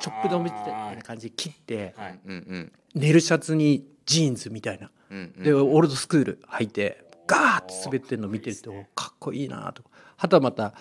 [0.00, 2.18] チョップ止めみたいな感じで切ってはい。
[2.26, 4.90] うんうんネルシャツにジーンズみたいな。
[5.10, 5.42] うんうん。
[5.44, 9.90] でオールドスクール履いてガーッて滑ってるの見てるとかっこいいなとか。
[10.16, 10.72] はたまた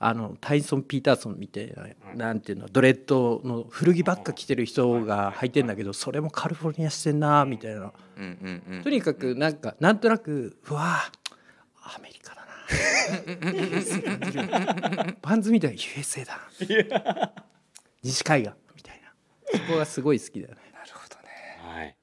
[0.00, 1.72] あのタイソン・ピーターソンみたい
[2.14, 5.50] ななんていうのドレッドの古着ばっか着てる人が履い。
[5.50, 7.92] てんだけどそれもカリフォルニアしてんなみたいな。
[8.16, 8.24] うん
[8.68, 8.82] うんうん。
[8.82, 11.02] とにかくなんかなんとなくうわ
[11.82, 12.46] アメリカだな
[15.22, 16.40] バ ンズみたいな USA だ
[17.14, 17.32] な
[18.02, 19.12] 西海岸みたいな。
[19.66, 20.60] そこがすごい好きだよね。
[20.72, 21.76] なるほどね。
[21.76, 21.96] はい。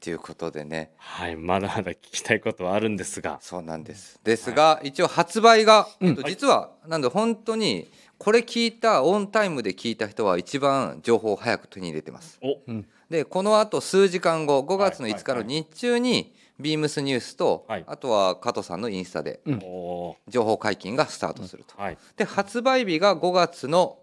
[0.00, 0.92] ということでね。
[0.96, 1.36] はい。
[1.36, 3.38] まだまだ聞きたいことはあるんですが。
[3.40, 4.18] そうなんです。
[4.24, 6.08] ですが、一応発売が、うん。
[6.08, 12.38] えっと実はなんで本当にこれ聞いたオンタイムで聞いた人は一番情報を早く手に入れてます。
[12.42, 12.58] お。
[12.66, 12.86] うん。
[13.10, 17.84] でこのあと数時間後5月のはい5日の日中にビームスニュースと、はい。
[17.86, 19.60] あとは加藤さんのインスタでうん。
[19.62, 21.98] お情報解禁がスタートすると、ーはい。
[22.16, 23.98] で発売日が5月の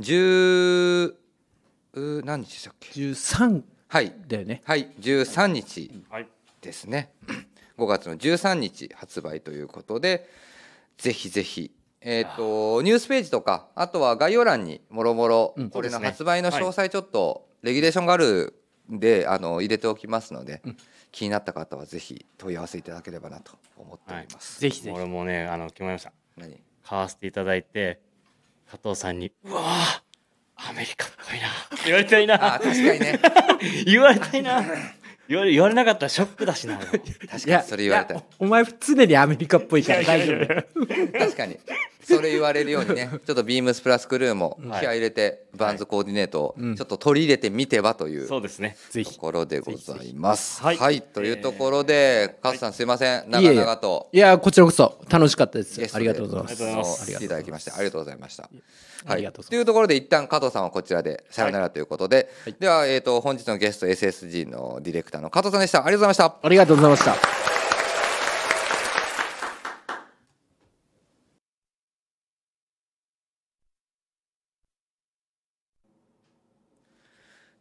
[0.00, 1.14] 10
[1.92, 4.14] う何日でしたっけ？13はい。
[4.26, 4.62] だよね。
[4.64, 4.90] はい。
[5.00, 6.28] 13日はい
[6.60, 7.12] ですね。
[7.78, 10.28] 5月の13日発売ということで
[10.98, 11.72] ぜひぜひ。
[12.02, 15.70] えー、とニュースページとかあとは概要欄にもろもろうん。
[15.70, 18.54] これの発売の詳細ちょっとレギュレーションがある
[18.90, 20.62] んであの入れておきますので、
[21.12, 24.60] 気になった方はぜひ問い合わせいただければなと思っております。
[24.60, 24.96] ぜひぜひ。
[24.96, 26.12] 俺もねあの決まりました。
[26.38, 26.58] 何？
[26.82, 28.00] 買わせていただいて
[28.70, 31.48] 加藤さんに「うわーアメリカっぽいな」
[31.84, 33.20] 言われたいあな確かにね。
[33.84, 34.62] 言われたいな。
[35.28, 36.98] 言われ言われなかったらショックだしな確
[37.46, 40.46] かにそれ言われたお前常にアメリカっぽいから大丈夫。
[41.18, 41.56] 確かに
[42.02, 46.76] それ言われるようにね ちょっとビームスプラスクルーも気はい合い入れてバンズコーディネートをうん。
[46.76, 48.76] ちょっと取り入れてみてはというそうですね。
[48.92, 50.62] ところでございます。
[50.62, 54.08] はい、というところで、カズさんすいません、長々と。
[54.12, 55.80] いやこちらこそ楽しかったです。
[55.94, 57.12] ありがとうございまありがとうございます。
[57.12, 58.44] 来ていただきましてありがとうございました。
[58.44, 58.52] はい、
[59.06, 59.50] ありがとうございます。
[59.50, 65.84] というところで一旦加藤さんはこちらでさよならということで、ではえっ、と本日のゲスト SSG のディレクターの加藤さんでした。
[65.84, 66.36] ありがとうございました。
[66.42, 67.49] ありがとうございました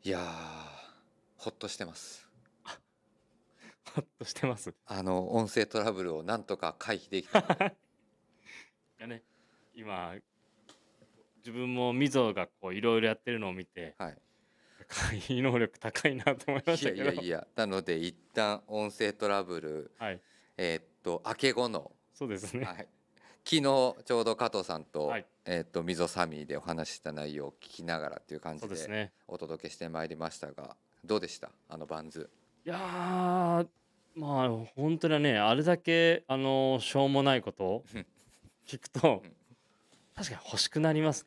[0.03, 0.21] いやー、
[1.37, 2.27] ほっとしてます。
[3.95, 4.73] ほっとしてます？
[4.85, 7.39] あの音声トラブルをなんとか回避できた。
[8.99, 9.23] いやね
[9.73, 10.13] 今
[11.37, 14.17] 自分もみぞがこういろいろやってるのを見てはい。
[14.87, 20.21] 回避能力高いなと思いまいやしたけどいやいや、なので一旦音声トラブル、はい
[20.57, 22.87] えーっと明け後のそうですねはい、
[23.49, 25.25] 昨日ちょうど加藤さんと,、はい。
[25.45, 31.49] えー、と溝サミーでお話しした内容を聞きながらっていう感じでお届けしてまいりましたがどうでした？
[31.67, 32.29] あのバンズ。
[32.63, 33.67] いやー
[34.15, 38.05] まあ本当にねあれだけあのしょうもないことをうん。
[38.67, 39.31] 聞くとうん
[40.15, 41.25] 確かに欲しくなります。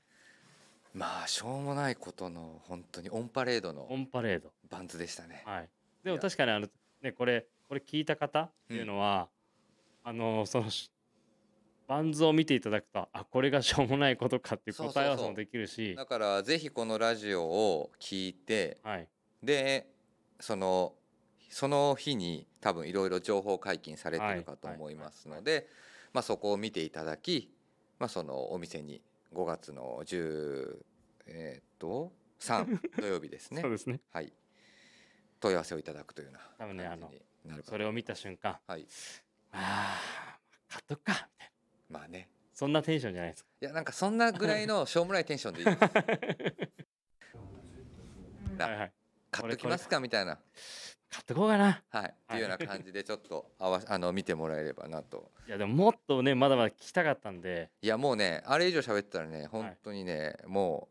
[0.95, 4.53] まあしょうもないことの本当にオンパレードオのンパレード。
[4.71, 5.43] バンズでしたね。
[5.45, 5.69] はい。
[6.05, 6.69] でも確かにあの
[7.03, 9.29] ねこれこれ聞いた方っていうのは、
[10.05, 10.89] あのそのし
[11.93, 15.95] バンズを見ていただくとあこれがしょうもないことかっていう答え合わせもできるし。
[15.95, 19.09] だからぜひこのラジオを聞いてはい。
[19.43, 19.87] で
[20.41, 20.95] その
[21.51, 25.69] その日に多分いろいろ情報解禁されてるかと思いますので、
[26.15, 27.53] まあ、そこを見ていただき、
[27.99, 29.03] まあ、そのお店に
[29.35, 30.79] 5月の10
[31.27, 33.61] えーっと3土曜日ですね。
[33.61, 34.01] そうですね。
[34.13, 34.33] はい。
[35.41, 38.59] 問い合わせをいただくというよう多分ねな感じになるかとそれを見た瞬間。
[38.67, 38.87] はい。
[39.51, 41.52] あー買っとくかみたいな
[41.93, 42.29] まあね。
[42.53, 43.51] そんなテンションじゃないですか。
[43.61, 45.79] いやなんかそんなぐらいのしょうもないテンションでいいです
[48.59, 48.93] はいはい。
[49.31, 50.39] 買っときますかみたいな。
[51.11, 51.83] 買ってこうかな。
[51.91, 52.05] はい。
[52.05, 55.31] っていうような感じでちょっとあわあの見てもらえればなと。
[55.47, 57.71] いやでももっとねまだまだ聞きたかったんで。
[57.83, 60.89] いやもうねあれ以上喋ったらね本当にね、も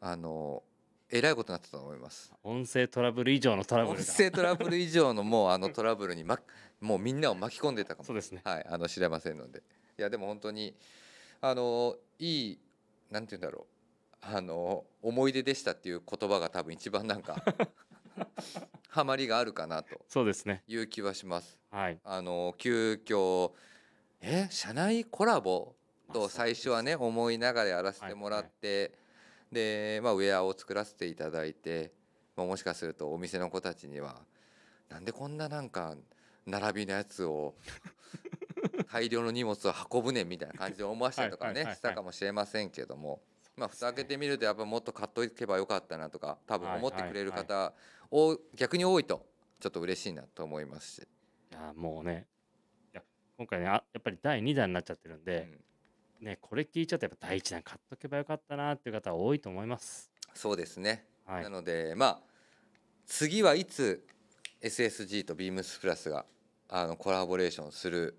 [0.00, 0.62] うあの
[1.10, 2.32] えらいことになってたと思います。
[2.42, 6.40] 音声トラブル以上のトラブ音ルが声トラブル以上のもうあのトラブルに、ま、
[6.80, 8.04] もうみんなを巻き込んでたかも。
[8.06, 8.40] そうですね。
[8.44, 8.66] はい。
[8.66, 9.62] あの知れませんので
[10.02, 10.74] いやでも本当に
[11.40, 12.58] あのいい
[13.08, 13.66] なんて言うんだろ
[14.20, 14.26] う。
[14.34, 17.42] あの思い出でしたっていう言葉が多分一番なんか
[18.88, 20.00] ハマりがあるかなと。
[20.08, 20.64] そうですね。
[20.66, 21.56] いう気はします。
[21.70, 22.00] はい。
[22.02, 23.52] あの急遽
[24.20, 25.76] え社内コラボ？
[26.12, 28.92] と最初はね思いながらやらせてもらって、
[29.52, 31.92] で、まあ、ウェアを作らせていただいて、
[32.36, 34.20] まあ、もしかするとお店の子たちには
[34.88, 35.94] なんでこんななんか
[36.44, 37.54] 並びのやつを
[38.92, 43.22] 大量の荷物を運ぶねんみたいな感じで思わせたりとかねしたかもしれませんけども。
[43.56, 47.74] まあ、蓋開けてみるとやっぱもっと買っとけばよかったなとか多分思ってくれる方、
[48.10, 49.26] お逆に多いと
[49.60, 51.08] ちょっと嬉しいなと思いますし、
[51.50, 52.26] いやもうね
[52.94, 53.02] いや
[53.36, 55.48] 今回ねあやっぱり第2弾になっちゃってるんで、
[56.20, 56.26] うん。
[56.26, 60.10] ねこれ聞いちゃってやっぱ第1弾買っとけばよかったなっていう方は多いと思います。
[60.34, 61.42] そうですね、はい。
[61.42, 62.20] なのでまあ
[63.06, 64.06] 次はいつ
[64.62, 66.24] SSG と BEAMS プラスが
[66.68, 68.16] あのコラボレーションする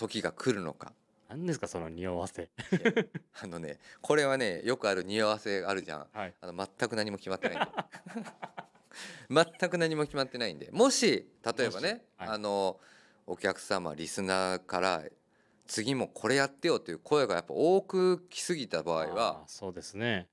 [0.00, 0.92] 時が来るのか。
[1.28, 2.48] 何ですかその匂わせ。
[3.42, 6.06] あのねこれはねよくある匂わせあるじゃん。
[6.12, 6.34] はい。
[6.40, 7.68] あの全く何も決まってない
[9.60, 10.70] 全く何も決まってないんで。
[10.72, 12.28] もし例えばね、はい。
[12.30, 12.80] あの
[13.26, 15.04] お客様リスナーから
[15.66, 20.26] 次もこれやってよという声がやっぱ多く来すぎた場合あはーそうですね。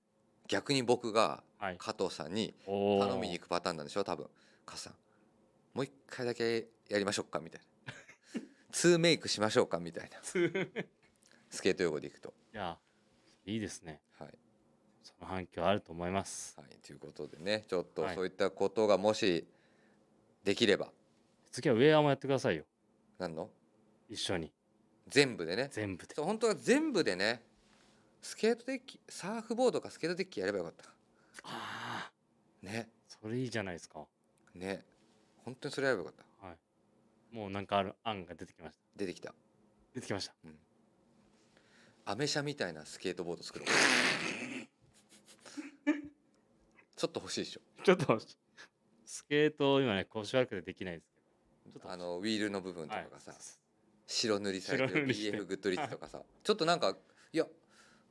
[0.47, 1.75] 逆に僕がはい。
[1.77, 4.27] 加藤さんに頼みに行くパターンなんでしょ多分。
[4.65, 4.93] 加藤さん
[5.73, 7.61] もう一回だけやりましょうかみたい
[8.69, 10.17] なツーメイクしましょうかみたいな。
[11.49, 12.33] スケート用語でいくと。
[12.53, 12.77] いや
[13.45, 14.01] いいですね。
[14.19, 14.29] はい、
[15.03, 16.55] その反響あると思います。
[16.57, 18.15] はい、ということでねちょっとはい。
[18.15, 19.47] そういったことがもし
[20.43, 20.89] できれば、
[21.51, 22.65] 次はウェアもやってくださいよ。
[23.17, 23.49] 何の？
[24.09, 24.51] 一緒に。
[25.07, 25.69] 全部でね。
[25.71, 26.15] 全部で。
[26.21, 27.41] 本当は全部でね
[28.21, 30.89] スケートデッキサーフボードかスケートデッキやればよかった。
[31.43, 32.89] ああね。
[33.07, 34.05] それいいじゃないですか。
[34.53, 34.83] ね。
[35.45, 36.21] 本当にそれやればよかった。
[36.21, 36.26] はい
[37.37, 38.77] もうなんかある案が出てきました。
[38.95, 39.35] 出てきた。
[39.93, 40.33] 出てきました。
[42.05, 43.67] アメ車みたいなスケートボード作ろう。
[46.95, 47.61] ちょっと欲しいでしょ。
[47.83, 48.19] ちょっと
[49.05, 51.05] スケート今ね腰悪くてできないです
[51.63, 51.73] けど。
[51.73, 53.39] ちょっとあのウィールの部分とかがさ、はい
[54.09, 56.97] 白塗りされてる BF グッドリッチとかさ、ちょっとなんか
[57.33, 57.45] いや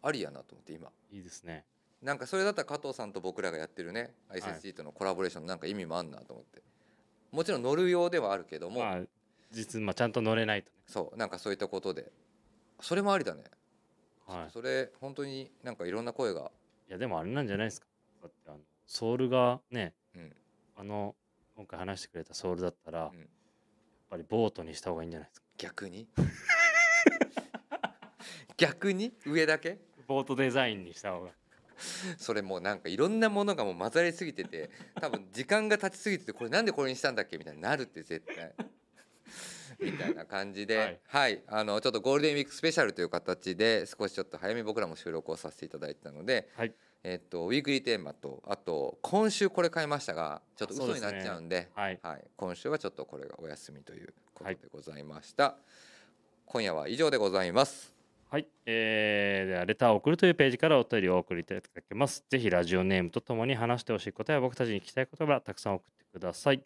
[0.02, 0.92] ありやなと思って今。
[1.10, 1.64] いいですね。
[2.02, 6.62] なんかそれだったら加藤さんと僕らがやってるね ISSG とのコラボレーションなんか意味もあんなと思って。
[7.32, 9.02] もちろん乗る用ではあるけども、まあ
[9.57, 10.76] 実まあちゃんと乗れないとね。
[10.86, 12.12] そうなんかそういったことで。
[12.80, 13.44] それもありだね、
[14.26, 14.50] はい。
[14.52, 16.52] それ本当になんかいろんな声が。
[16.88, 17.86] いやでもあれなんじゃないですか。
[18.22, 20.36] だってあのソールがねうん。
[20.76, 21.16] あの
[21.57, 23.18] 今回話してくれたソールだったら、うん。
[23.18, 23.28] やっ
[24.11, 25.46] ぱりボートにした方がいいんじゃないですか。
[25.57, 26.07] 逆に？
[28.57, 29.12] 逆に？
[29.24, 29.78] 上だけ？
[30.07, 31.30] ボートデザインにした方が。
[32.16, 37.36] それもうなんかいろんなものがもう混ざりすぎてて多分時間が経ちすぎててこれなんでこれにしたんだっけ？
[37.36, 38.54] みたいになるって絶対
[39.80, 41.34] みたいな感じでははい。
[41.34, 46.74] い、あのちょっとゴールデンウィークスペシャルという形で少しちょっと早めに僕らも収録をさせていただいてたので、はい。
[47.02, 51.98] えっとウィークリーテーマとあと今週これ変えましたがちょっと嘘になっちゃうんではい。
[52.02, 55.56] はい、今週はちょっとこれがお休みということでございました、
[56.46, 57.95] 今夜は以上でございます
[58.37, 62.22] はい、えー、ではレターを送るというページからお便りを送りいただけます。
[62.28, 66.62] ぜひラジオネームとともに話してほしいことや僕たちに聞きたいことがたくさん送ってください。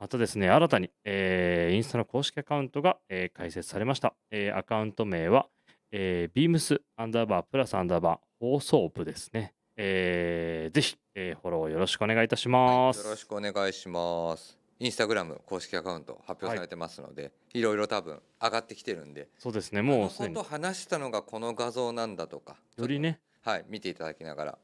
[0.00, 4.14] またですね、新たに、えーインスタの公式アカウントが、えー開設されました。
[4.30, 5.46] えーアカウント名は、
[5.92, 9.52] えー、beams アンダーバープラスアンダーバー放送部ですね。
[9.76, 13.00] えーぜひ、えーフォローよろしくお願いいたします。
[13.00, 14.58] はい、よろしくお願いします。
[14.78, 24.58] インスタグラム公式アカウント発表されてますので、い、ろいろ多分上がってきてるんで、そうですね、もうすでにこと話したのがこの画像なんだとか、よりね、はい、見ていただきながら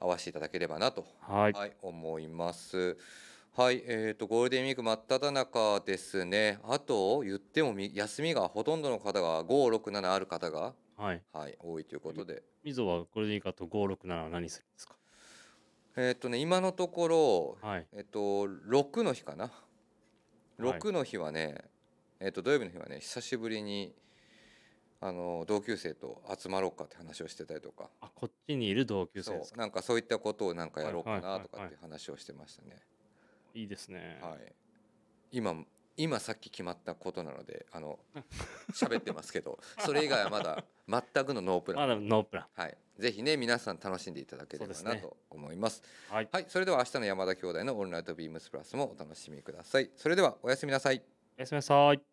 [0.00, 2.96] 合わせていただければなと、はい、はい、思います。
[3.54, 6.58] はい、えー、とゴールデンウィーク真っ只中ですね。
[6.64, 11.22] あと言ってもみ休みがほとんどの方が5、6、7ある方が、はい。
[11.34, 14.94] はい、多いということで、みぞはゴールデンウィークあと567は何するんですか？
[15.96, 17.86] えっ、とね今のところはい。
[17.92, 21.62] えっと6の日かなはい6の日はね、
[22.20, 23.94] えっと土曜日の日はね久しぶりに
[25.02, 29.56] あの同級生と集まろうかって話をしてたりとかあこっちにいる同級生そですか？
[29.56, 32.68] うなんかそういったことをなんかやろうかはいはいはいはいなとかって話をしてましたね。
[32.70, 32.91] いい
[33.54, 34.52] ですね、はい、
[35.30, 35.54] 今
[35.96, 37.98] 今さっき決まったことなのであの
[38.72, 41.88] 喋ってますけどそれ以外はまだ全くのノープラン。
[41.88, 42.46] まだノープラン。
[42.54, 45.82] はい、ぜひね皆さん楽しんでいただければなと思います。
[46.08, 46.28] はい。
[46.30, 49.90] はい、それでは明日の山田兄弟のオールナイトビームスプラスもお楽しみください。
[49.96, 51.02] それではおやすみなさい。
[51.38, 52.11] おやすみなさい